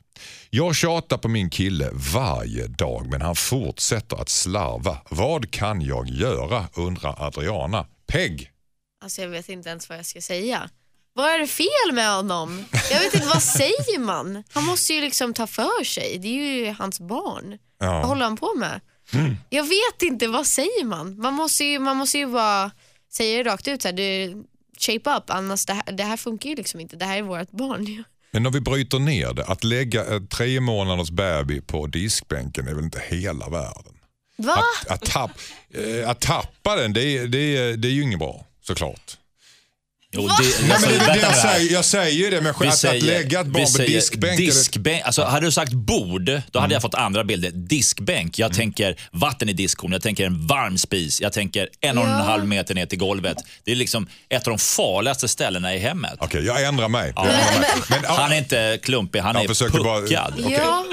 [0.50, 4.98] Jag tjatar på min kille varje dag men han fortsätter att slarva.
[5.10, 7.86] Vad kan jag göra undrar Adriana.
[8.06, 8.50] Peg!
[9.04, 10.70] Alltså jag vet inte ens vad jag ska säga.
[11.14, 12.64] Vad är det fel med honom?
[12.90, 14.44] Jag vet inte, vad säger man?
[14.52, 16.18] Han måste ju liksom ta för sig.
[16.18, 17.58] Det är ju hans barn.
[17.78, 17.92] Ja.
[17.92, 18.80] Vad håller han på med?
[19.50, 21.16] Jag vet inte, vad säger man?
[21.20, 22.70] Man måste ju, man måste ju bara
[23.12, 23.82] säga det rakt ut.
[23.82, 24.34] Så här, du,
[24.80, 26.96] shape up, annars det här, det här funkar ju liksom inte.
[26.96, 28.04] Det här är vårt barn.
[28.30, 32.74] Men om vi bryter ner det, att lägga ett tre månaders baby på diskbänken är
[32.74, 33.92] väl inte hela världen?
[34.36, 34.56] Va?
[34.86, 35.30] Att, att, tapp,
[35.74, 39.18] eh, att tappa den, det, är- det, det är ju inget bra såklart.
[40.14, 42.84] Jo, det, Nej, alltså, men det, det, jag, säger, jag säger ju det, men att,
[42.84, 44.34] att lägga ett barn på säger diskbänk.
[44.38, 45.02] eller- diskbänk.
[45.04, 47.50] Alltså, hade du sagt bord, då hade jag fått andra bilder.
[47.50, 52.04] Diskbänk, jag tänker vatten i diskhon, jag tänker en varm spis, jag tänker en och
[52.04, 52.16] en Ja.
[52.16, 53.36] halv meter ner till golvet.
[53.64, 56.14] Det är liksom ett av de farligaste ställena i hemmet.
[56.18, 57.12] Okej, jag ändrar mig.
[57.16, 57.26] Ja.
[57.26, 57.70] Jag ändrar mig.
[57.88, 60.34] Men, Han är inte klumpig, han Jag är försöker bara- puckad.
[60.44, 60.52] Okej.
[60.60, 60.84] Ja.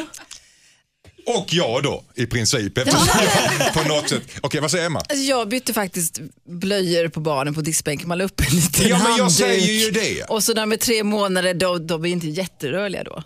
[1.26, 2.74] Och jag då, i princip.
[3.74, 4.22] På något sätt.
[4.42, 5.00] Okej, vad säger Emma?
[5.00, 8.08] Alltså, Jag bytte faktiskt blöjor på barnen på diskbänken.
[8.08, 9.38] Man la upp en liten Ja, men jag handduk.
[9.38, 10.24] säger ju det.
[10.24, 13.24] Och så när de är tre månader, då, de är inte jätterörliga då.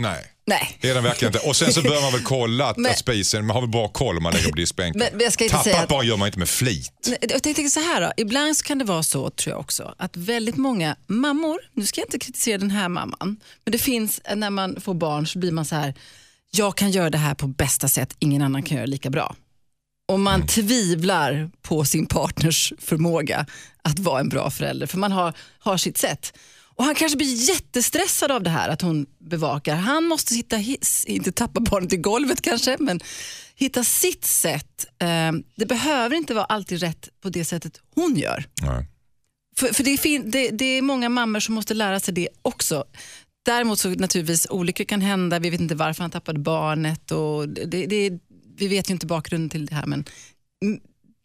[0.00, 0.24] Nej.
[0.46, 0.78] Nej.
[0.80, 1.48] Det är den verkligen inte.
[1.48, 3.88] Och sen så bör man väl kolla att, Men- att spisen, man har väl bra
[3.88, 4.98] koll om man lägger på diskbänken.
[4.98, 6.92] Men- men jag ska inte Tappa säga att- barn gör man inte med flit.
[7.06, 8.12] Nej, Jag tänker så här då.
[8.16, 12.00] Ibland så kan det vara så, tror jag också, att väldigt många mammor, nu ska
[12.00, 15.52] jag inte kritisera den här mamman, men det finns, när man får barn så blir
[15.52, 15.94] man så här,
[16.50, 19.36] jag kan göra det här på bästa sätt, ingen annan kan göra det lika bra.
[20.08, 23.46] Och man tvivlar på sin partners förmåga
[23.82, 26.32] att vara en bra förälder, för man har, har sitt sätt.
[26.78, 29.76] Och Han kanske blir jättestressad av det här att hon bevakar.
[29.76, 33.00] Han måste hitta, his, inte tappa barnet i golvet kanske, men
[33.54, 34.86] hitta sitt sätt.
[34.98, 38.44] Eh, Det behöver inte vara alltid rätt på det sättet hon gör.
[38.62, 38.86] Nej.
[39.56, 42.28] För, för det, är fin, det, det är många mammor som måste lära sig det
[42.42, 42.84] också.
[43.44, 47.86] Däremot så naturligtvis olyckor kan hända, vi vet inte varför han tappade barnet och det,
[47.86, 48.18] det,
[48.56, 50.04] vi vet ju inte bakgrunden till det här men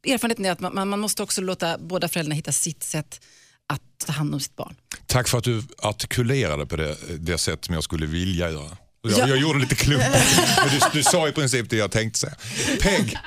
[0.07, 3.21] erfarenheten är att man, man- man måste också låta båda föräldrarna hitta sitt sätt
[3.67, 4.75] att ta hand om sitt barn.
[5.05, 8.77] Tack för att du artikulerade på det, det sätt som jag skulle vilja göra.
[9.01, 9.27] Jag, Ja.
[9.27, 12.35] jag gjorde lite klumpigt, men du, du sa i princip det jag tänkte säga.
[12.81, 13.17] Peg,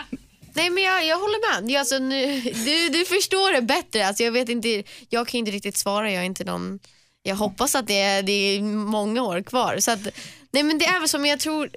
[0.55, 1.71] Nej men jag, jag håller med.
[1.71, 4.07] Jag, alltså, nu, du, du förstår det bättre.
[4.07, 6.13] Alltså, jag, vet inte, jag kan inte riktigt svara.
[6.13, 6.79] Jag är inte någon...
[7.27, 9.77] Jag hoppas att det är, det är många år kvar.
[9.79, 10.01] Så att,
[10.51, 11.71] nej men det är väl som jag tror,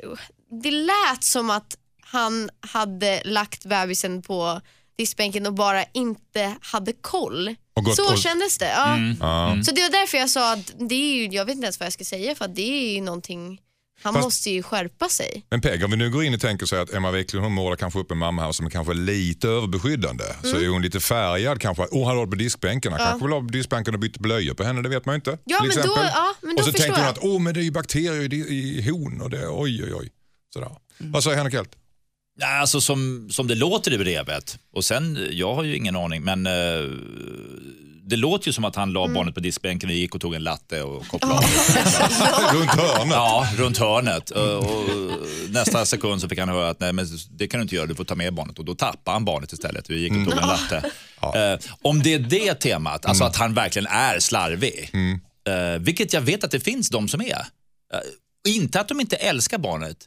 [0.63, 4.61] det lät som att han hade lagt bebisen på
[4.97, 7.55] diskbänken och bara inte hade koll.
[7.95, 8.69] Så och- kändes det.
[8.69, 8.97] Ja.
[9.19, 9.63] Ja.
[9.63, 11.85] Så det var därför jag sa att det är ju, jag vet inte ens vad
[11.85, 13.59] jag ska säga för att det är ju någonting,
[14.01, 15.45] han Fast- måste ju skärpa sig.
[15.49, 17.75] Men Peg, om vi nu går in och tänker sig att Emma Wiklund hon målar
[17.75, 20.23] kanske upp en mamma här som är kanske lite överbeskyddande.
[20.43, 21.83] Så är hon lite färgad kanske.
[21.83, 22.91] Oh, han låg på diskbänken.
[22.91, 25.15] Han kanske vill ha på diskbänken och bytte blöjor på henne, det vet man ju
[25.15, 25.37] inte.
[25.45, 26.11] Ja, till men då- exempel.
[26.13, 27.09] ja, men då och så tänkte hon jag.
[27.09, 30.09] att oh, men det är ju bakterier i, i hon och det, oj oj oj.
[30.53, 30.69] Sådär.
[30.97, 31.69] Vad säger Henrik Hjelt?
[32.39, 36.23] Nej, Alltså som, som det låter i brevet, och sen, jag har ju ingen aning,
[36.23, 36.51] men eh,
[38.09, 39.13] det låter ju som att han la Mm.
[39.13, 41.41] barnet på diskbänken och gick och tog en latte och kopplade av.
[42.53, 43.11] Runt hörnet.
[43.13, 44.29] Ja, runt hörnet.
[44.29, 44.89] Och, och
[45.49, 47.95] nästa sekund så fick han höra att nej, men det kan du inte göra, du
[47.95, 48.59] får ta med barnet.
[48.59, 49.89] Och då tappade han barnet istället.
[49.89, 50.91] Vi gick och tog en latte.
[51.21, 54.91] Eh, om det är det temat, alltså att han verkligen är slarvig,
[55.47, 57.45] eh, vilket jag vet att det finns de som är.
[57.93, 57.99] Eh,
[58.53, 59.97] inte att de inte älskar barnet,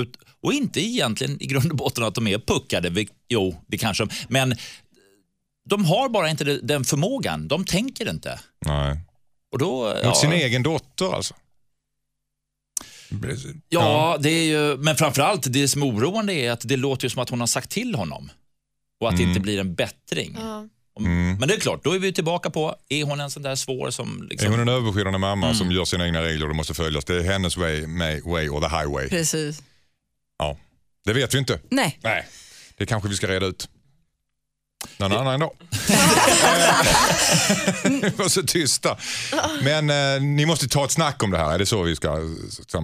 [0.00, 2.90] ut, och inte egentligen i grund och botten att de är puckade.
[2.90, 4.54] Vi, jo, det kanske de, men
[5.68, 7.48] de har bara inte den förmågan.
[7.48, 8.40] De tänker inte.
[8.66, 8.98] Nej.
[9.52, 10.14] Och då, Mot ja.
[10.14, 11.34] sin egen dotter alltså.
[13.68, 17.10] Ja, det är ju, men framförallt det som är oroande är att det låter ju
[17.10, 18.30] som att hon har sagt till honom
[19.00, 20.36] och att det inte blir en bättring.
[20.40, 20.68] Ja.
[20.94, 23.54] Om- Men det är klart, då är vi tillbaka på, är hon en sån där
[23.54, 24.22] svår som...
[24.22, 27.04] Är Liksom, hon en överbeskyddande mamma som gör sina egna regler och det måste följas?
[27.04, 29.08] Det är hennes way, my way or the highway.
[29.08, 29.62] Precis.
[30.38, 30.56] Ja.
[31.04, 31.60] Det vet vi inte.
[31.70, 31.98] Nej.
[32.02, 32.26] Nej,
[32.76, 33.68] det kanske vi ska reda ut.
[34.98, 35.50] Någon annan dag.
[37.84, 38.96] Ni var så tysta.
[39.62, 41.54] Men eh, ni måste ta ett snack om det här.
[41.54, 42.10] Är det så vi ska?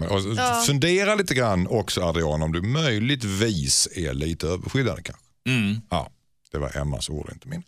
[0.09, 0.21] Och
[0.67, 5.23] Fundera lite grann också Adrian om du möjligtvis är lite överbeskyddande kanske.
[5.49, 5.81] mm.
[5.91, 6.11] Ja,
[6.53, 7.63] det var Emmas ord, inte min.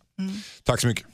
[0.63, 1.05] Tack så mycket.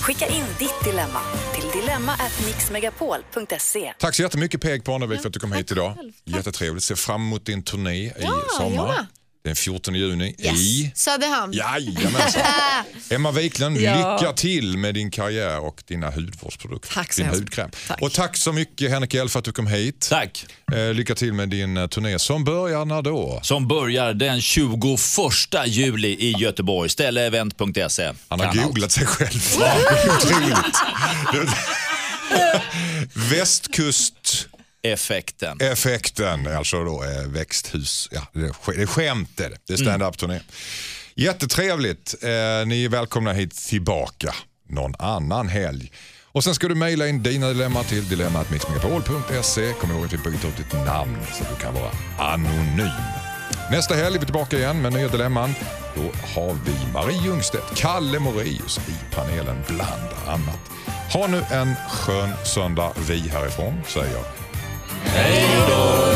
[0.00, 1.20] Skicka in ditt dilemma
[1.54, 3.92] till dilemma@mixmegapol.se.
[3.98, 5.96] Tack så jättemycket Peg Parnevik för att du kom hit idag.
[6.24, 6.84] Jättetrevligt.
[6.84, 9.06] Ser fram emot din turné i Ja, sommar.
[9.46, 10.54] Den 14 juni Yes.
[10.60, 11.52] i Söderhamn.
[11.52, 12.42] Jajamensan.
[13.10, 14.18] Emma Wiklund, Ja.
[14.20, 16.94] lycka till med din karriär och dina hudvårdsprodukter.
[16.94, 17.70] Tack så din hudkräm.
[17.88, 18.02] Tack.
[18.02, 20.06] Och tack så mycket Henrik L för att du kom hit.
[20.10, 20.46] Tack.
[20.72, 23.40] Eh, lycka till med din eh, turné som börjar när då?
[23.42, 24.70] Som börjar den 21
[25.66, 26.88] juli i Göteborg.
[26.90, 28.12] Ställevent.se.
[28.28, 28.62] Han har Kan allt.
[28.66, 29.40] googlat sig själv.
[30.16, 30.76] Otroligt.
[33.14, 34.55] Västkusteffekten,
[34.92, 35.60] Effekten.
[35.60, 36.46] Effekten.
[36.46, 38.08] alltså då eh, växthus.
[38.12, 39.56] Ja, det, är, det är skämt är det.
[39.66, 40.40] Det är standup-turné.
[41.14, 42.14] Jättetrevligt.
[42.22, 42.28] Eh,
[42.66, 44.34] ni är välkomna hit tillbaka
[44.68, 45.92] någon annan helg.
[46.36, 49.72] Och sen ska du mejla in dina dilemma till dilemmatmixmegapol.se.
[49.72, 52.90] Kom ihåg att vi byter ut ditt namn så att du kan vara anonym.
[53.70, 55.54] Nästa helg är vi tillbaka igen med nya dilemman.
[55.94, 56.02] Då
[56.34, 60.70] har vi Marie Ljungstedt, Kalle Moraeus i panelen bland annat.
[61.12, 62.92] Ha nu en skön söndag.
[63.08, 64.45] Vi härifrån säger
[65.04, 66.15] Hey, Lord.